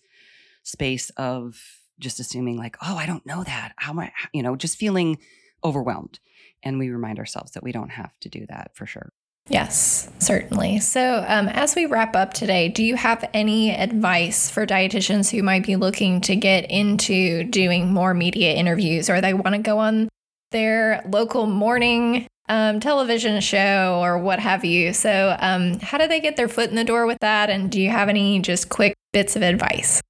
space 0.63 1.09
of 1.11 1.59
just 1.99 2.19
assuming, 2.19 2.57
like, 2.57 2.75
oh, 2.81 2.97
I 2.97 3.05
don't 3.05 3.25
know 3.25 3.43
that. 3.43 3.73
How 3.77 3.91
am 3.91 3.99
I, 3.99 4.11
you 4.33 4.41
know, 4.41 4.55
just 4.55 4.77
feeling 4.77 5.19
overwhelmed. 5.63 6.19
And 6.63 6.79
we 6.79 6.89
remind 6.89 7.19
ourselves 7.19 7.51
that 7.51 7.63
we 7.63 7.71
don't 7.71 7.91
have 7.91 8.17
to 8.21 8.29
do 8.29 8.45
that 8.47 8.71
for 8.73 8.85
sure. 8.85 9.11
Yes, 9.49 10.09
certainly. 10.19 10.79
So, 10.79 11.25
um, 11.27 11.49
as 11.49 11.75
we 11.75 11.85
wrap 11.85 12.15
up 12.15 12.33
today, 12.33 12.69
do 12.69 12.81
you 12.81 12.95
have 12.95 13.29
any 13.33 13.71
advice 13.71 14.49
for 14.49 14.65
dietitians 14.65 15.31
who 15.31 15.43
might 15.43 15.65
be 15.65 15.75
looking 15.75 16.21
to 16.21 16.35
get 16.37 16.71
into 16.71 17.43
doing 17.43 17.91
more 17.91 18.13
media 18.13 18.53
interviews 18.53 19.09
or 19.09 19.19
they 19.19 19.33
want 19.33 19.53
to 19.55 19.61
go 19.61 19.79
on 19.79 20.07
their 20.51 21.03
local 21.09 21.45
morning 21.45 22.25
um, 22.47 22.79
television 22.79 23.41
show 23.41 23.99
or 24.01 24.17
what 24.17 24.39
have 24.39 24.63
you? 24.63 24.93
So, 24.93 25.35
um, 25.39 25.79
how 25.79 25.97
do 25.97 26.07
they 26.07 26.21
get 26.21 26.37
their 26.37 26.47
foot 26.47 26.69
in 26.69 26.77
the 26.77 26.85
door 26.85 27.05
with 27.05 27.17
that? 27.19 27.49
And 27.49 27.69
do 27.69 27.81
you 27.81 27.89
have 27.89 28.07
any 28.07 28.39
just 28.39 28.69
quick 28.69 28.95
bits 29.11 29.35
of 29.35 29.41
advice? 29.41 30.01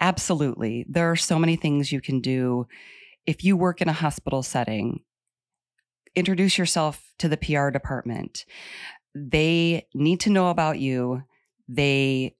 Absolutely. 0.00 0.84
There 0.88 1.10
are 1.10 1.16
so 1.16 1.38
many 1.38 1.56
things 1.56 1.92
you 1.92 2.00
can 2.00 2.20
do. 2.20 2.66
If 3.26 3.44
you 3.44 3.56
work 3.56 3.80
in 3.80 3.88
a 3.88 3.94
hospital 3.94 4.42
setting, 4.42 5.00
introduce 6.14 6.58
yourself 6.58 7.12
to 7.18 7.28
the 7.28 7.36
PR 7.36 7.70
department. 7.70 8.44
They 9.14 9.86
need 9.94 10.20
to 10.20 10.30
know 10.30 10.50
about 10.50 10.78
you. 10.78 11.22
They 11.68 12.36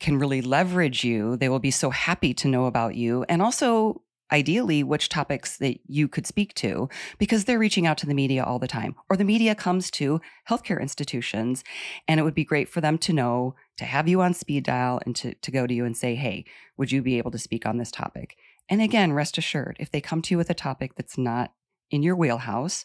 can 0.00 0.18
really 0.18 0.42
leverage 0.42 1.04
you. 1.04 1.36
They 1.36 1.48
will 1.48 1.58
be 1.58 1.70
so 1.70 1.90
happy 1.90 2.34
to 2.34 2.48
know 2.48 2.66
about 2.66 2.96
you. 2.96 3.24
And 3.28 3.42
also, 3.42 4.02
ideally, 4.32 4.82
which 4.82 5.08
topics 5.08 5.58
that 5.58 5.78
you 5.86 6.08
could 6.08 6.26
speak 6.26 6.54
to, 6.54 6.88
because 7.18 7.44
they're 7.44 7.58
reaching 7.58 7.86
out 7.86 7.98
to 7.98 8.06
the 8.06 8.14
media 8.14 8.42
all 8.44 8.58
the 8.58 8.68
time, 8.68 8.94
or 9.08 9.16
the 9.16 9.24
media 9.24 9.54
comes 9.54 9.90
to 9.92 10.20
healthcare 10.48 10.80
institutions. 10.80 11.62
And 12.08 12.18
it 12.18 12.22
would 12.22 12.34
be 12.34 12.44
great 12.44 12.68
for 12.68 12.80
them 12.80 12.96
to 12.98 13.12
know 13.12 13.54
to 13.80 13.86
have 13.86 14.06
you 14.06 14.20
on 14.20 14.34
speed 14.34 14.64
dial 14.64 15.00
and 15.06 15.16
to, 15.16 15.32
to 15.36 15.50
go 15.50 15.66
to 15.66 15.72
you 15.72 15.86
and 15.86 15.96
say, 15.96 16.14
hey, 16.14 16.44
would 16.76 16.92
you 16.92 17.00
be 17.00 17.16
able 17.16 17.30
to 17.30 17.38
speak 17.38 17.64
on 17.64 17.78
this 17.78 17.90
topic? 17.90 18.36
And 18.68 18.82
again, 18.82 19.14
rest 19.14 19.38
assured, 19.38 19.78
if 19.80 19.90
they 19.90 20.02
come 20.02 20.20
to 20.20 20.34
you 20.34 20.36
with 20.36 20.50
a 20.50 20.54
topic 20.54 20.96
that's 20.96 21.16
not 21.16 21.54
in 21.90 22.02
your 22.02 22.14
wheelhouse, 22.14 22.84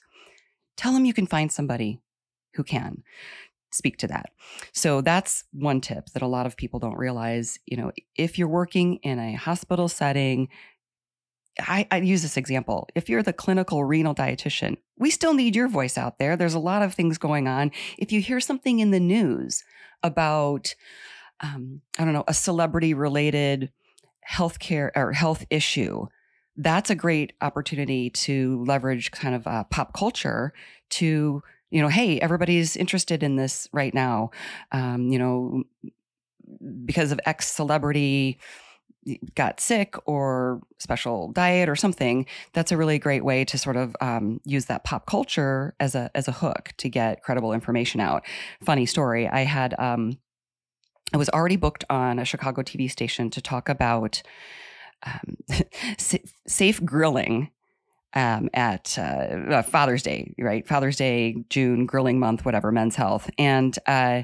tell 0.78 0.94
them 0.94 1.04
you 1.04 1.14
can 1.14 1.28
find 1.28 1.52
somebody 1.52 2.00
who 2.54 2.64
can 2.64 3.04
speak 3.74 3.98
to 3.98 4.08
that. 4.08 4.30
So 4.72 5.02
that's 5.02 5.44
one 5.52 5.82
tip 5.82 6.06
that 6.14 6.22
a 6.22 6.28
lot 6.28 6.46
of 6.46 6.56
people 6.56 6.80
don't 6.80 6.98
realize. 6.98 7.60
You 7.66 7.76
know, 7.76 7.92
if 8.16 8.40
you're 8.40 8.48
working 8.48 8.96
in 9.04 9.20
a 9.20 9.34
hospital 9.34 9.90
setting, 9.90 10.48
I, 11.60 11.88
I, 11.92 11.98
use 11.98 12.22
this 12.22 12.38
example. 12.38 12.88
If 12.96 13.10
you're 13.10 13.24
the 13.24 13.34
clinical 13.34 13.84
renal 13.84 14.14
dietitian, 14.14 14.78
we 14.98 15.10
still 15.10 15.34
need 15.34 15.56
your 15.56 15.68
voice 15.68 15.98
out 15.98 16.20
there. 16.20 16.36
There's 16.36 16.54
a 16.54 16.60
lot 16.60 16.82
of 16.82 16.94
things 16.94 17.18
going 17.18 17.48
on. 17.48 17.72
If 17.98 18.12
you 18.12 18.22
hear 18.22 18.40
something 18.40 18.80
in 18.80 18.92
the 18.92 19.00
news 19.00 19.64
about, 20.04 20.76
um, 21.42 21.82
I 21.98 22.04
don't 22.04 22.14
know, 22.14 22.26
a 22.28 22.34
celebrity 22.34 22.94
related 22.94 23.72
healthcare 24.30 24.92
or 24.96 25.14
health 25.14 25.46
issue, 25.50 26.08
that's 26.58 26.90
a 26.90 26.96
great 26.96 27.34
opportunity 27.42 28.10
to 28.10 28.64
leverage 28.66 29.12
kind 29.12 29.36
of 29.36 29.48
uh, 29.48 29.64
pop 29.66 29.94
culture 29.94 30.54
to, 30.90 31.42
you 31.70 31.82
know, 31.82 31.90
hey, 31.90 32.20
everybody's 32.20 32.76
interested 32.76 33.24
in 33.24 33.36
this 33.36 33.68
right 33.72 33.94
now. 33.94 34.32
Um, 34.72 35.10
you 35.10 35.20
know, 35.20 35.64
because 36.86 37.12
of 37.12 37.20
X 37.26 37.48
celebrity 37.48 38.40
got 39.36 39.60
sick 39.60 39.96
or 40.06 40.62
special 40.80 41.32
diet 41.32 41.70
or 41.70 41.76
something, 41.76 42.26
that's 42.54 42.72
a 42.72 42.78
really 42.78 43.00
great 43.00 43.24
way 43.24 43.46
to 43.46 43.58
sort 43.58 43.76
of 43.76 43.96
um, 44.02 44.42
use 44.46 44.66
that 44.66 44.84
pop 44.84 45.06
culture 45.06 45.76
as 45.80 45.96
a 45.96 46.10
as 46.16 46.28
a 46.28 46.32
hook 46.32 46.74
to 46.78 46.90
get 46.90 47.22
credible 47.24 47.54
information 47.54 48.00
out. 48.00 48.24
Funny 48.64 48.86
story: 48.86 49.28
I 49.28 49.42
had 49.42 49.76
um, 49.80 50.18
I 51.14 51.18
was 51.18 51.30
already 51.30 51.56
booked 51.56 51.84
on 51.90 52.20
a 52.20 52.26
Chicago 52.26 52.62
TV 52.62 52.90
station 52.90 53.30
to 53.32 53.42
talk 53.42 53.70
about 53.70 54.22
um, 55.04 55.38
safe 55.98 56.84
grilling 56.84 57.52
um, 58.14 58.50
at 58.54 58.98
uh, 58.98 59.62
Father's 59.62 60.02
Day, 60.02 60.34
right? 60.40 60.68
Father's 60.68 60.96
Day, 60.96 61.44
June, 61.50 61.86
grilling 61.86 62.20
month, 62.20 62.46
whatever, 62.46 62.72
Men's 62.72 62.96
Health, 62.96 63.30
and. 63.38 63.78
Uh, 63.86 64.24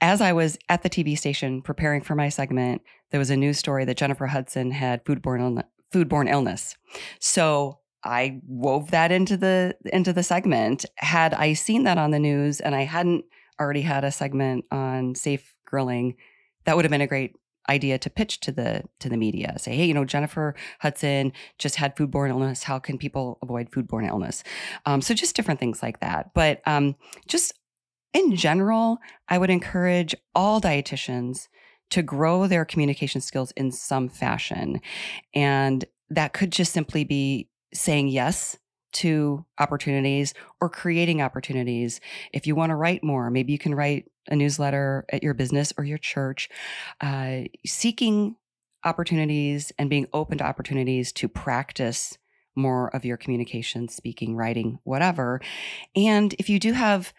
as 0.00 0.20
I 0.20 0.32
was 0.32 0.58
at 0.68 0.82
the 0.82 0.90
TV 0.90 1.16
station 1.18 1.62
preparing 1.62 2.02
for 2.02 2.14
my 2.14 2.28
segment, 2.28 2.82
there 3.10 3.20
was 3.20 3.30
a 3.30 3.36
news 3.36 3.58
story 3.58 3.84
that 3.84 3.96
Jennifer 3.96 4.26
Hudson 4.26 4.70
had 4.70 5.04
foodborne 5.04 5.62
foodborne 5.92 6.30
illness. 6.30 6.76
So 7.20 7.78
I 8.04 8.40
wove 8.46 8.90
that 8.90 9.10
into 9.10 9.36
the 9.36 9.76
into 9.92 10.12
the 10.12 10.22
segment. 10.22 10.84
Had 10.96 11.34
I 11.34 11.54
seen 11.54 11.84
that 11.84 11.98
on 11.98 12.10
the 12.10 12.18
news 12.18 12.60
and 12.60 12.74
I 12.74 12.82
hadn't 12.82 13.24
already 13.60 13.82
had 13.82 14.04
a 14.04 14.12
segment 14.12 14.64
on 14.70 15.14
safe 15.14 15.54
grilling, 15.64 16.16
that 16.64 16.76
would 16.76 16.84
have 16.84 16.90
been 16.90 17.00
a 17.00 17.06
great 17.06 17.34
idea 17.68 17.98
to 17.98 18.10
pitch 18.10 18.40
to 18.40 18.52
the 18.52 18.84
to 19.00 19.08
the 19.08 19.16
media. 19.16 19.54
Say, 19.58 19.76
hey, 19.76 19.86
you 19.86 19.94
know, 19.94 20.04
Jennifer 20.04 20.54
Hudson 20.80 21.32
just 21.58 21.76
had 21.76 21.96
foodborne 21.96 22.30
illness. 22.30 22.62
How 22.62 22.78
can 22.78 22.98
people 22.98 23.38
avoid 23.42 23.70
foodborne 23.70 24.08
illness? 24.08 24.44
Um, 24.84 25.00
so 25.00 25.14
just 25.14 25.34
different 25.34 25.60
things 25.60 25.82
like 25.82 26.00
that. 26.00 26.32
But 26.34 26.60
um, 26.66 26.96
just 27.26 27.54
in 28.12 28.36
general, 28.36 28.98
I 29.28 29.38
would 29.38 29.50
encourage 29.50 30.14
all 30.34 30.60
dietitians 30.60 31.48
to 31.90 32.02
grow 32.02 32.46
their 32.46 32.64
communication 32.64 33.20
skills 33.20 33.52
in 33.52 33.70
some 33.70 34.08
fashion. 34.08 34.80
And 35.34 35.84
that 36.10 36.32
could 36.32 36.52
just 36.52 36.72
simply 36.72 37.04
be 37.04 37.48
saying 37.72 38.08
yes 38.08 38.56
to 38.92 39.44
opportunities 39.58 40.32
or 40.60 40.68
creating 40.68 41.20
opportunities. 41.20 42.00
If 42.32 42.46
you 42.46 42.54
want 42.54 42.70
to 42.70 42.76
write 42.76 43.04
more, 43.04 43.30
maybe 43.30 43.52
you 43.52 43.58
can 43.58 43.74
write 43.74 44.10
a 44.28 44.36
newsletter 44.36 45.04
at 45.12 45.22
your 45.22 45.34
business 45.34 45.72
or 45.76 45.84
your 45.84 45.98
church, 45.98 46.48
uh, 47.00 47.42
seeking 47.64 48.36
opportunities 48.84 49.72
and 49.78 49.90
being 49.90 50.06
open 50.12 50.38
to 50.38 50.44
opportunities 50.44 51.12
to 51.12 51.28
practice 51.28 52.18
more 52.54 52.94
of 52.96 53.04
your 53.04 53.16
communication, 53.16 53.88
speaking, 53.88 54.34
writing, 54.34 54.78
whatever. 54.84 55.40
And 55.94 56.34
if 56.38 56.48
you 56.48 56.58
do 56.58 56.72
have 56.72 57.12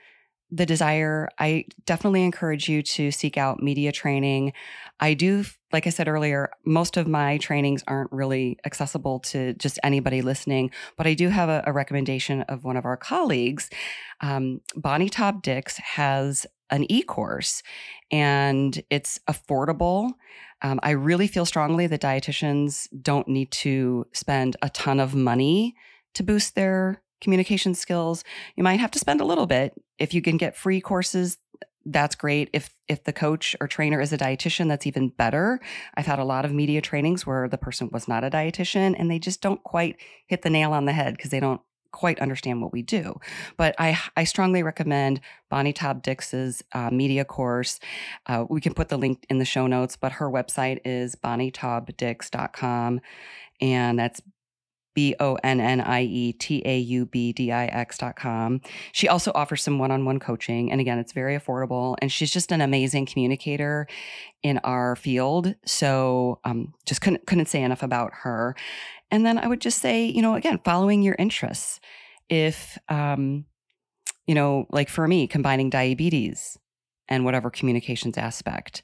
the 0.49 0.65
desire, 0.65 1.27
I 1.39 1.65
definitely 1.85 2.23
encourage 2.23 2.69
you 2.69 2.81
to 2.81 3.11
seek 3.11 3.37
out 3.37 3.61
media 3.61 3.91
training. 3.91 4.53
I 4.99 5.13
do, 5.13 5.43
like 5.73 5.87
I 5.87 5.89
said 5.89 6.07
earlier, 6.07 6.49
most 6.65 6.95
of 6.95 7.07
my 7.07 7.37
trainings 7.37 7.83
aren't 7.87 8.11
really 8.11 8.57
accessible 8.65 9.19
to 9.19 9.53
just 9.55 9.77
anybody 9.83 10.21
listening, 10.21 10.71
but 10.95 11.05
I 11.05 11.13
do 11.13 11.29
have 11.29 11.49
a, 11.49 11.63
a 11.67 11.73
recommendation 11.73 12.43
of 12.43 12.63
one 12.63 12.77
of 12.77 12.85
our 12.85 12.97
colleagues. 12.97 13.69
Um, 14.21 14.61
Bonnie 14.75 15.09
Taub 15.09 15.41
Dix 15.41 15.77
has 15.77 16.45
an 16.69 16.89
e 16.91 17.01
course 17.01 17.61
and 18.11 18.81
it's 18.89 19.19
affordable. 19.29 20.13
Um, 20.61 20.79
I 20.81 20.91
really 20.91 21.27
feel 21.27 21.45
strongly 21.45 21.87
that 21.87 22.01
dietitians 22.01 22.87
don't 23.01 23.27
need 23.27 23.51
to 23.51 24.07
spend 24.13 24.55
a 24.61 24.69
ton 24.69 24.99
of 24.99 25.13
money 25.13 25.75
to 26.15 26.23
boost 26.23 26.55
their 26.55 27.01
communication 27.21 27.75
skills. 27.75 28.23
You 28.55 28.63
might 28.63 28.79
have 28.79 28.91
to 28.91 28.99
spend 28.99 29.21
a 29.21 29.25
little 29.25 29.47
bit. 29.47 29.73
If 29.97 30.13
you 30.13 30.21
can 30.21 30.37
get 30.37 30.55
free 30.55 30.81
courses, 30.81 31.37
that's 31.85 32.15
great. 32.15 32.49
If 32.53 32.69
if 32.87 33.03
the 33.05 33.13
coach 33.13 33.55
or 33.61 33.67
trainer 33.67 34.01
is 34.01 34.11
a 34.11 34.17
dietitian, 34.17 34.67
that's 34.67 34.85
even 34.85 35.09
better. 35.09 35.59
I've 35.95 36.05
had 36.05 36.19
a 36.19 36.25
lot 36.25 36.45
of 36.45 36.51
media 36.51 36.81
trainings 36.81 37.25
where 37.25 37.47
the 37.47 37.57
person 37.57 37.89
was 37.91 38.07
not 38.07 38.23
a 38.23 38.29
dietitian 38.29 38.95
and 38.97 39.09
they 39.09 39.19
just 39.19 39.41
don't 39.41 39.63
quite 39.63 39.97
hit 40.27 40.41
the 40.41 40.49
nail 40.49 40.73
on 40.73 40.85
the 40.85 40.91
head 40.91 41.15
because 41.15 41.31
they 41.31 41.39
don't 41.39 41.61
quite 41.91 42.19
understand 42.19 42.61
what 42.61 42.73
we 42.73 42.81
do. 42.81 43.19
But 43.55 43.73
I, 43.79 43.97
I 44.15 44.25
strongly 44.25 44.61
recommend 44.61 45.21
Bonnie 45.49 45.73
Taub 45.73 46.01
Dix's 46.01 46.63
uh, 46.73 46.91
media 46.91 47.25
course. 47.25 47.79
Uh, 48.27 48.45
we 48.49 48.61
can 48.61 48.73
put 48.73 48.89
the 48.89 48.97
link 48.97 49.25
in 49.29 49.39
the 49.39 49.45
show 49.45 49.65
notes, 49.65 49.95
but 49.95 50.13
her 50.13 50.29
website 50.29 50.79
is 50.85 51.15
bonnietaubdix.com. 51.15 53.01
And 53.61 53.97
that's 53.97 54.21
B 54.97 55.13
O 55.19 55.37
N 55.43 55.61
N 55.61 55.79
I 55.79 56.01
E 56.05 56.33
T 56.33 56.63
A 56.65 56.79
U 56.79 57.05
B 57.05 57.31
D 57.31 57.51
I 57.51 57.67
X 57.67 57.99
dot 57.99 58.15
com. 58.15 58.61
She 58.93 59.07
also 59.07 59.31
offers 59.35 59.61
some 59.61 59.77
one 59.77 59.91
on 59.91 60.05
one 60.05 60.17
coaching. 60.17 60.71
And 60.71 60.81
again, 60.81 60.97
it's 60.97 61.13
very 61.13 61.37
affordable. 61.37 61.95
And 62.01 62.11
she's 62.11 62.31
just 62.31 62.51
an 62.51 62.61
amazing 62.61 63.05
communicator 63.05 63.85
in 64.41 64.57
our 64.63 64.95
field. 64.95 65.53
So 65.67 66.39
um, 66.45 66.73
just 66.87 67.01
couldn't, 67.01 67.27
couldn't 67.27 67.45
say 67.45 67.61
enough 67.61 67.83
about 67.83 68.11
her. 68.23 68.55
And 69.11 69.23
then 69.23 69.37
I 69.37 69.45
would 69.45 69.61
just 69.61 69.83
say, 69.83 70.03
you 70.03 70.23
know, 70.23 70.33
again, 70.33 70.59
following 70.65 71.03
your 71.03 71.15
interests. 71.19 71.79
If, 72.27 72.79
um, 72.89 73.45
you 74.25 74.33
know, 74.33 74.65
like 74.71 74.89
for 74.89 75.07
me, 75.07 75.27
combining 75.27 75.69
diabetes 75.69 76.57
and 77.07 77.23
whatever 77.23 77.51
communications 77.51 78.17
aspect. 78.17 78.81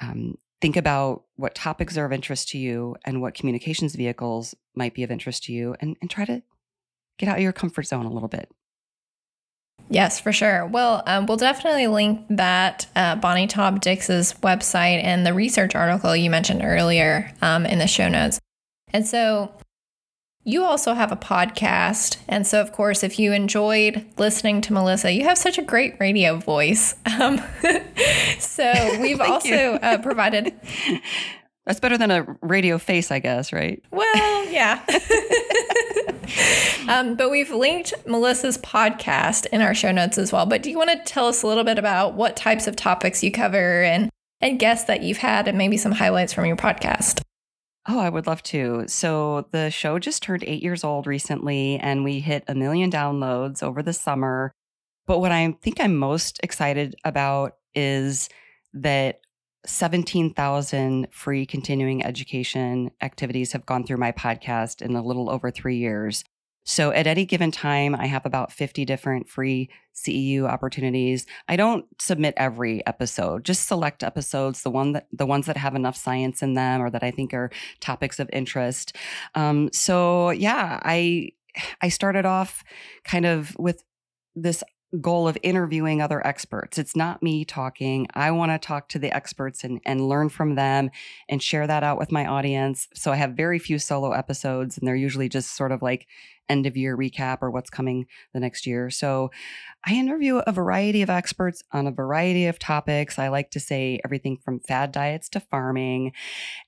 Um, 0.00 0.36
think 0.60 0.76
about 0.76 1.24
what 1.36 1.54
topics 1.54 1.96
are 1.96 2.04
of 2.04 2.12
interest 2.12 2.48
to 2.50 2.58
you 2.58 2.96
and 3.04 3.20
what 3.20 3.34
communications 3.34 3.94
vehicles 3.94 4.54
might 4.74 4.94
be 4.94 5.02
of 5.02 5.10
interest 5.10 5.44
to 5.44 5.52
you 5.52 5.76
and, 5.80 5.96
and 6.00 6.10
try 6.10 6.24
to 6.24 6.42
get 7.18 7.28
out 7.28 7.36
of 7.36 7.42
your 7.42 7.52
comfort 7.52 7.84
zone 7.84 8.06
a 8.06 8.12
little 8.12 8.28
bit. 8.28 8.50
Yes, 9.90 10.20
for 10.20 10.32
sure. 10.32 10.66
Well, 10.66 11.02
um, 11.06 11.26
we'll 11.26 11.38
definitely 11.38 11.86
link 11.86 12.26
that 12.30 12.86
uh, 12.94 13.16
Bonnie 13.16 13.46
Taub 13.46 13.80
Dix's 13.80 14.34
website 14.34 15.02
and 15.02 15.24
the 15.24 15.32
research 15.32 15.74
article 15.74 16.14
you 16.14 16.28
mentioned 16.28 16.60
earlier 16.62 17.32
um, 17.40 17.64
in 17.64 17.78
the 17.78 17.86
show 17.86 18.08
notes. 18.08 18.38
And 18.92 19.06
so 19.06 19.52
you 20.44 20.64
also 20.64 20.94
have 20.94 21.12
a 21.12 21.16
podcast. 21.16 22.16
And 22.26 22.46
so, 22.46 22.60
of 22.60 22.72
course, 22.72 23.02
if 23.02 23.18
you 23.18 23.32
enjoyed 23.32 24.06
listening 24.16 24.60
to 24.62 24.72
Melissa, 24.72 25.12
you 25.12 25.24
have 25.24 25.36
such 25.36 25.58
a 25.58 25.62
great 25.62 25.96
radio 26.00 26.36
voice. 26.36 26.94
Um, 27.20 27.42
so, 28.38 28.98
we've 29.00 29.20
also 29.20 29.74
uh, 29.74 29.98
provided. 29.98 30.54
That's 31.66 31.80
better 31.80 31.98
than 31.98 32.10
a 32.10 32.24
radio 32.40 32.78
face, 32.78 33.10
I 33.10 33.18
guess, 33.18 33.52
right? 33.52 33.82
Well, 33.90 34.50
yeah. 34.50 34.82
um, 36.88 37.14
but 37.14 37.30
we've 37.30 37.50
linked 37.50 37.92
Melissa's 38.06 38.56
podcast 38.56 39.44
in 39.52 39.60
our 39.60 39.74
show 39.74 39.92
notes 39.92 40.16
as 40.16 40.32
well. 40.32 40.46
But 40.46 40.62
do 40.62 40.70
you 40.70 40.78
want 40.78 40.88
to 40.88 40.98
tell 41.04 41.26
us 41.26 41.42
a 41.42 41.46
little 41.46 41.64
bit 41.64 41.78
about 41.78 42.14
what 42.14 42.36
types 42.36 42.66
of 42.66 42.74
topics 42.74 43.22
you 43.22 43.30
cover 43.30 43.82
and, 43.82 44.08
and 44.40 44.58
guests 44.58 44.86
that 44.86 45.02
you've 45.02 45.18
had 45.18 45.46
and 45.46 45.58
maybe 45.58 45.76
some 45.76 45.92
highlights 45.92 46.32
from 46.32 46.46
your 46.46 46.56
podcast? 46.56 47.20
Oh, 47.90 47.98
I 47.98 48.10
would 48.10 48.26
love 48.26 48.42
to. 48.44 48.84
So 48.86 49.46
the 49.50 49.70
show 49.70 49.98
just 49.98 50.22
turned 50.22 50.44
eight 50.44 50.62
years 50.62 50.84
old 50.84 51.06
recently, 51.06 51.78
and 51.78 52.04
we 52.04 52.20
hit 52.20 52.44
a 52.46 52.54
million 52.54 52.90
downloads 52.90 53.62
over 53.62 53.82
the 53.82 53.94
summer. 53.94 54.52
But 55.06 55.20
what 55.20 55.32
I 55.32 55.56
think 55.62 55.80
I'm 55.80 55.96
most 55.96 56.38
excited 56.42 56.96
about 57.02 57.56
is 57.74 58.28
that 58.74 59.20
17,000 59.64 61.08
free 61.10 61.46
continuing 61.46 62.04
education 62.04 62.90
activities 63.00 63.52
have 63.52 63.64
gone 63.64 63.84
through 63.84 63.96
my 63.96 64.12
podcast 64.12 64.82
in 64.82 64.94
a 64.94 65.02
little 65.02 65.30
over 65.30 65.50
three 65.50 65.78
years. 65.78 66.24
So 66.68 66.90
at 66.92 67.06
any 67.06 67.24
given 67.24 67.50
time, 67.50 67.94
I 67.94 68.04
have 68.04 68.26
about 68.26 68.52
50 68.52 68.84
different 68.84 69.26
free 69.26 69.70
CEU 69.94 70.44
opportunities. 70.44 71.24
I 71.48 71.56
don't 71.56 71.86
submit 71.98 72.34
every 72.36 72.86
episode, 72.86 73.42
just 73.42 73.66
select 73.66 74.04
episodes, 74.04 74.64
the 74.64 74.70
one 74.70 74.92
that 74.92 75.06
the 75.10 75.24
ones 75.24 75.46
that 75.46 75.56
have 75.56 75.74
enough 75.74 75.96
science 75.96 76.42
in 76.42 76.52
them 76.52 76.82
or 76.82 76.90
that 76.90 77.02
I 77.02 77.10
think 77.10 77.32
are 77.32 77.50
topics 77.80 78.18
of 78.18 78.28
interest. 78.34 78.94
Um, 79.34 79.70
so 79.72 80.28
yeah, 80.28 80.78
I 80.82 81.30
I 81.80 81.88
started 81.88 82.26
off 82.26 82.62
kind 83.02 83.24
of 83.24 83.56
with 83.58 83.82
this 84.36 84.62
goal 85.00 85.26
of 85.26 85.36
interviewing 85.42 86.00
other 86.00 86.26
experts. 86.26 86.78
It's 86.78 86.96
not 86.96 87.22
me 87.22 87.44
talking. 87.44 88.06
I 88.14 88.30
want 88.30 88.52
to 88.52 88.58
talk 88.58 88.88
to 88.90 88.98
the 88.98 89.14
experts 89.14 89.64
and, 89.64 89.80
and 89.84 90.08
learn 90.08 90.28
from 90.30 90.54
them 90.54 90.90
and 91.28 91.42
share 91.42 91.66
that 91.66 91.82
out 91.82 91.98
with 91.98 92.10
my 92.10 92.26
audience. 92.26 92.88
So 92.94 93.12
I 93.12 93.16
have 93.16 93.32
very 93.32 93.58
few 93.58 93.78
solo 93.78 94.12
episodes, 94.12 94.78
and 94.78 94.88
they're 94.88 94.96
usually 94.96 95.28
just 95.28 95.56
sort 95.56 95.72
of 95.72 95.82
like 95.82 96.06
end 96.48 96.66
of 96.66 96.76
year 96.76 96.96
recap 96.96 97.38
or 97.42 97.50
what's 97.50 97.70
coming 97.70 98.06
the 98.32 98.40
next 98.40 98.66
year. 98.66 98.90
So 98.90 99.30
I 99.86 99.94
interview 99.94 100.38
a 100.38 100.52
variety 100.52 101.02
of 101.02 101.10
experts 101.10 101.62
on 101.72 101.86
a 101.86 101.92
variety 101.92 102.46
of 102.46 102.58
topics. 102.58 103.18
I 103.18 103.28
like 103.28 103.50
to 103.52 103.60
say 103.60 104.00
everything 104.04 104.36
from 104.36 104.60
fad 104.60 104.92
diets 104.92 105.28
to 105.30 105.40
farming. 105.40 106.12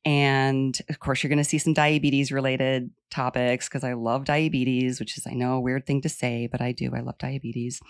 And 0.05 0.79
of 0.89 1.01
course, 1.01 1.23
you're 1.23 1.29
going 1.29 1.39
to 1.39 1.45
see 1.45 1.59
some 1.59 1.75
diabetes 1.75 2.31
related 2.31 2.91
topics 3.11 3.69
because 3.69 3.85
I 3.85 3.95
love 3.95 4.25
diabetes, 4.25 5.01
which 5.01 5.19
is, 5.19 5.27
I 5.27 5.35
know, 5.35 5.55
a 5.55 5.61
weird 5.61 5.87
thing 5.87 6.01
to 6.03 6.09
say, 6.09 6.49
but 6.51 6.61
I 6.61 6.73
do. 6.73 6.93
I 6.95 7.01
love 7.01 7.19
diabetes. 7.19 7.81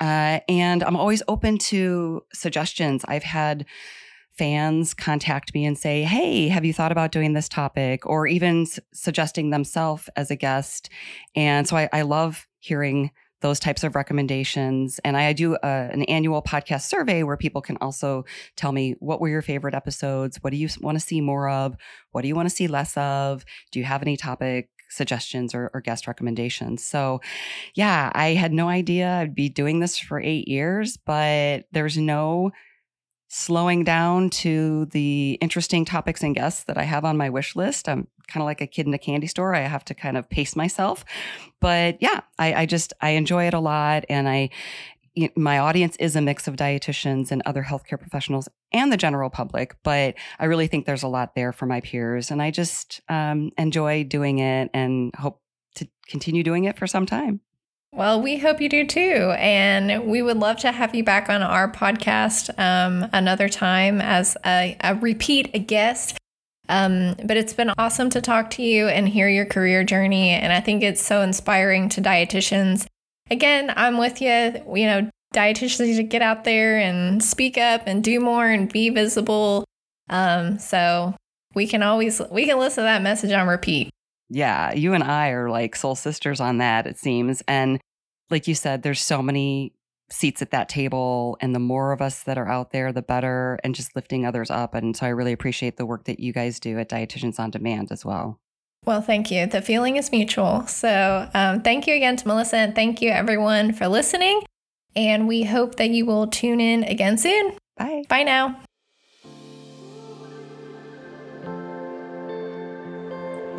Uh, 0.00 0.40
and 0.48 0.82
I'm 0.82 0.96
always 0.96 1.22
open 1.28 1.58
to 1.58 2.24
suggestions. 2.32 3.04
I've 3.06 3.24
had 3.24 3.66
fans 4.36 4.94
contact 4.94 5.54
me 5.54 5.64
and 5.64 5.78
say, 5.78 6.02
Hey, 6.02 6.48
have 6.48 6.64
you 6.64 6.72
thought 6.72 6.92
about 6.92 7.12
doing 7.12 7.32
this 7.32 7.48
topic? 7.48 8.06
Or 8.06 8.26
even 8.26 8.62
s- 8.62 8.80
suggesting 8.92 9.50
themselves 9.50 10.08
as 10.16 10.30
a 10.30 10.36
guest. 10.36 10.90
And 11.36 11.68
so 11.68 11.76
I, 11.76 11.88
I 11.92 12.02
love 12.02 12.46
hearing 12.58 13.10
those 13.40 13.60
types 13.60 13.84
of 13.84 13.94
recommendations. 13.94 14.98
And 15.04 15.16
I 15.16 15.32
do 15.34 15.54
a, 15.62 15.68
an 15.92 16.02
annual 16.04 16.42
podcast 16.42 16.82
survey 16.82 17.22
where 17.22 17.36
people 17.36 17.60
can 17.60 17.76
also 17.76 18.24
tell 18.56 18.72
me 18.72 18.96
what 19.00 19.20
were 19.20 19.28
your 19.28 19.42
favorite 19.42 19.74
episodes? 19.74 20.38
What 20.40 20.50
do 20.50 20.56
you 20.56 20.68
want 20.80 20.98
to 20.98 21.04
see 21.04 21.20
more 21.20 21.48
of? 21.50 21.76
What 22.12 22.22
do 22.22 22.28
you 22.28 22.34
want 22.34 22.48
to 22.48 22.54
see 22.54 22.66
less 22.66 22.96
of? 22.96 23.44
Do 23.70 23.78
you 23.78 23.84
have 23.84 24.02
any 24.02 24.16
topic 24.16 24.70
suggestions 24.90 25.54
or, 25.54 25.70
or, 25.74 25.80
guest 25.80 26.06
recommendations. 26.06 26.84
So, 26.84 27.20
yeah, 27.74 28.12
I 28.14 28.28
had 28.34 28.52
no 28.52 28.68
idea 28.68 29.10
I'd 29.10 29.34
be 29.34 29.48
doing 29.48 29.80
this 29.80 29.98
for 29.98 30.20
eight 30.20 30.46
years, 30.46 30.96
but 30.96 31.64
there's 31.72 31.98
no 31.98 32.52
slowing 33.28 33.84
down 33.84 34.30
to 34.30 34.86
the 34.86 35.38
interesting 35.40 35.84
topics 35.84 36.22
and 36.22 36.34
guests 36.34 36.64
that 36.64 36.78
I 36.78 36.84
have 36.84 37.04
on 37.04 37.16
my 37.16 37.30
wish 37.30 37.56
list. 37.56 37.88
I'm 37.88 38.06
kind 38.28 38.42
of 38.42 38.46
like 38.46 38.60
a 38.60 38.66
kid 38.66 38.86
in 38.86 38.94
a 38.94 38.98
candy 38.98 39.26
store. 39.26 39.54
I 39.54 39.60
have 39.60 39.84
to 39.86 39.94
kind 39.94 40.16
of 40.16 40.28
pace 40.28 40.54
myself. 40.56 41.04
But 41.60 42.00
yeah, 42.00 42.20
I, 42.38 42.54
I 42.54 42.66
just, 42.66 42.92
I 43.00 43.10
enjoy 43.10 43.46
it 43.46 43.54
a 43.54 43.60
lot. 43.60 44.04
And 44.08 44.28
I, 44.28 44.50
my 45.36 45.58
audience 45.58 45.96
is 45.96 46.16
a 46.16 46.20
mix 46.20 46.48
of 46.48 46.56
dietitians 46.56 47.30
and 47.30 47.42
other 47.46 47.62
healthcare 47.62 47.98
professionals 47.98 48.48
and 48.72 48.92
the 48.92 48.96
general 48.96 49.30
public, 49.30 49.76
but 49.84 50.14
I 50.38 50.46
really 50.46 50.66
think 50.66 50.86
there's 50.86 51.04
a 51.04 51.08
lot 51.08 51.34
there 51.34 51.52
for 51.52 51.66
my 51.66 51.80
peers. 51.80 52.30
And 52.30 52.42
I 52.42 52.50
just 52.50 53.00
um, 53.08 53.52
enjoy 53.56 54.04
doing 54.04 54.40
it 54.40 54.70
and 54.74 55.14
hope 55.14 55.40
to 55.76 55.88
continue 56.08 56.42
doing 56.42 56.64
it 56.64 56.78
for 56.78 56.86
some 56.86 57.06
time. 57.06 57.40
Well, 57.94 58.20
we 58.20 58.38
hope 58.38 58.60
you 58.60 58.68
do 58.68 58.84
too. 58.84 59.32
And 59.38 60.10
we 60.10 60.20
would 60.20 60.38
love 60.38 60.56
to 60.58 60.72
have 60.72 60.96
you 60.96 61.04
back 61.04 61.28
on 61.28 61.42
our 61.42 61.70
podcast 61.70 62.50
um, 62.58 63.08
another 63.12 63.48
time 63.48 64.00
as 64.00 64.36
a, 64.44 64.76
a 64.80 64.96
repeat 64.96 65.68
guest. 65.68 66.18
Um, 66.68 67.14
but 67.24 67.36
it's 67.36 67.52
been 67.52 67.70
awesome 67.78 68.10
to 68.10 68.20
talk 68.20 68.50
to 68.52 68.62
you 68.62 68.88
and 68.88 69.08
hear 69.08 69.28
your 69.28 69.46
career 69.46 69.84
journey. 69.84 70.30
And 70.30 70.52
I 70.52 70.60
think 70.60 70.82
it's 70.82 71.02
so 71.02 71.22
inspiring 71.22 71.88
to 71.90 72.02
dietitians. 72.02 72.86
Again, 73.30 73.72
I'm 73.76 73.96
with 73.98 74.20
you. 74.20 74.28
You 74.28 74.86
know, 74.86 75.10
dietitians 75.32 75.86
need 75.86 75.96
to 75.96 76.02
get 76.02 76.20
out 76.20 76.42
there 76.42 76.78
and 76.78 77.22
speak 77.22 77.56
up 77.56 77.82
and 77.86 78.02
do 78.02 78.18
more 78.18 78.48
and 78.48 78.72
be 78.72 78.90
visible. 78.90 79.64
Um, 80.10 80.58
so 80.58 81.14
we 81.54 81.68
can 81.68 81.84
always 81.84 82.20
we 82.28 82.44
can 82.46 82.58
listen 82.58 82.82
to 82.82 82.86
that 82.86 83.02
message 83.02 83.30
on 83.30 83.46
repeat. 83.46 83.93
Yeah, 84.34 84.72
you 84.72 84.94
and 84.94 85.04
I 85.04 85.28
are 85.28 85.48
like 85.48 85.76
soul 85.76 85.94
sisters 85.94 86.40
on 86.40 86.58
that, 86.58 86.88
it 86.88 86.98
seems. 86.98 87.40
And 87.46 87.80
like 88.30 88.48
you 88.48 88.54
said, 88.56 88.82
there's 88.82 89.00
so 89.00 89.22
many 89.22 89.74
seats 90.10 90.42
at 90.42 90.50
that 90.50 90.68
table, 90.68 91.38
and 91.40 91.54
the 91.54 91.60
more 91.60 91.92
of 91.92 92.02
us 92.02 92.24
that 92.24 92.36
are 92.36 92.48
out 92.48 92.72
there, 92.72 92.92
the 92.92 93.00
better, 93.00 93.60
and 93.62 93.76
just 93.76 93.94
lifting 93.94 94.26
others 94.26 94.50
up. 94.50 94.74
And 94.74 94.96
so 94.96 95.06
I 95.06 95.10
really 95.10 95.32
appreciate 95.32 95.76
the 95.76 95.86
work 95.86 96.04
that 96.04 96.18
you 96.18 96.32
guys 96.32 96.58
do 96.58 96.78
at 96.80 96.88
Dietitians 96.88 97.38
on 97.38 97.50
Demand 97.50 97.92
as 97.92 98.04
well. 98.04 98.40
Well, 98.84 99.00
thank 99.00 99.30
you. 99.30 99.46
The 99.46 99.62
feeling 99.62 99.96
is 99.96 100.10
mutual. 100.10 100.66
So, 100.66 101.28
um, 101.32 101.62
thank 101.62 101.86
you 101.86 101.94
again 101.94 102.16
to 102.16 102.26
Melissa, 102.26 102.56
and 102.56 102.74
thank 102.74 103.00
you 103.00 103.10
everyone 103.10 103.72
for 103.72 103.86
listening. 103.86 104.42
And 104.96 105.28
we 105.28 105.44
hope 105.44 105.76
that 105.76 105.90
you 105.90 106.06
will 106.06 106.26
tune 106.26 106.60
in 106.60 106.82
again 106.82 107.18
soon. 107.18 107.56
Bye. 107.76 108.02
Bye 108.08 108.24
now. 108.24 108.60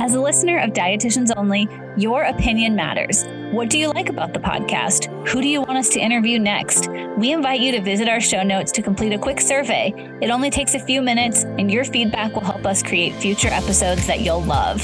As 0.05 0.13
a 0.13 0.21
listener 0.21 0.59
of 0.59 0.69
Dietitians 0.69 1.31
Only, 1.35 1.67
your 1.97 2.25
opinion 2.25 2.75
matters. 2.75 3.25
What 3.49 3.71
do 3.71 3.79
you 3.79 3.87
like 3.89 4.07
about 4.07 4.33
the 4.33 4.39
podcast? 4.39 5.07
Who 5.29 5.41
do 5.41 5.47
you 5.47 5.61
want 5.61 5.79
us 5.79 5.89
to 5.89 5.99
interview 5.99 6.37
next? 6.37 6.87
We 7.17 7.31
invite 7.31 7.59
you 7.59 7.71
to 7.71 7.81
visit 7.81 8.07
our 8.07 8.21
show 8.21 8.43
notes 8.43 8.71
to 8.73 8.83
complete 8.83 9.13
a 9.13 9.17
quick 9.17 9.41
survey. 9.41 9.95
It 10.21 10.29
only 10.29 10.51
takes 10.51 10.75
a 10.75 10.79
few 10.79 11.01
minutes, 11.01 11.45
and 11.45 11.71
your 11.71 11.83
feedback 11.83 12.35
will 12.35 12.43
help 12.43 12.67
us 12.67 12.83
create 12.83 13.15
future 13.15 13.47
episodes 13.47 14.05
that 14.05 14.21
you'll 14.21 14.43
love. 14.43 14.79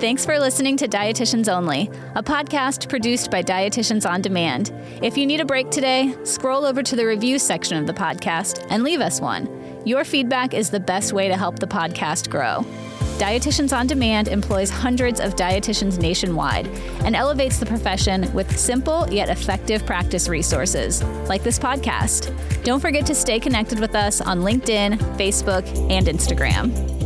Thanks 0.00 0.26
for 0.26 0.40
listening 0.40 0.76
to 0.78 0.88
Dietitians 0.88 1.48
Only, 1.48 1.88
a 2.16 2.24
podcast 2.24 2.88
produced 2.88 3.30
by 3.30 3.40
Dietitians 3.40 4.04
on 4.04 4.20
Demand. 4.20 4.72
If 5.00 5.16
you 5.16 5.26
need 5.26 5.40
a 5.40 5.44
break 5.44 5.70
today, 5.70 6.12
scroll 6.24 6.64
over 6.64 6.82
to 6.82 6.96
the 6.96 7.06
review 7.06 7.38
section 7.38 7.78
of 7.78 7.86
the 7.86 7.94
podcast 7.94 8.66
and 8.68 8.82
leave 8.82 9.00
us 9.00 9.20
one. 9.20 9.46
Your 9.84 10.04
feedback 10.04 10.54
is 10.54 10.70
the 10.70 10.80
best 10.80 11.12
way 11.12 11.28
to 11.28 11.36
help 11.36 11.58
the 11.58 11.66
podcast 11.66 12.30
grow. 12.30 12.64
Dietitians 13.18 13.76
on 13.76 13.86
Demand 13.86 14.28
employs 14.28 14.70
hundreds 14.70 15.20
of 15.20 15.36
dietitians 15.36 16.00
nationwide 16.00 16.66
and 17.04 17.14
elevates 17.14 17.58
the 17.58 17.66
profession 17.66 18.32
with 18.32 18.58
simple 18.58 19.06
yet 19.10 19.28
effective 19.28 19.84
practice 19.84 20.26
resources, 20.26 21.02
like 21.28 21.42
this 21.42 21.58
podcast. 21.58 22.34
Don't 22.64 22.80
forget 22.80 23.04
to 23.06 23.14
stay 23.14 23.38
connected 23.38 23.78
with 23.78 23.94
us 23.94 24.22
on 24.22 24.40
LinkedIn, 24.40 24.96
Facebook, 25.18 25.66
and 25.90 26.06
Instagram. 26.06 27.03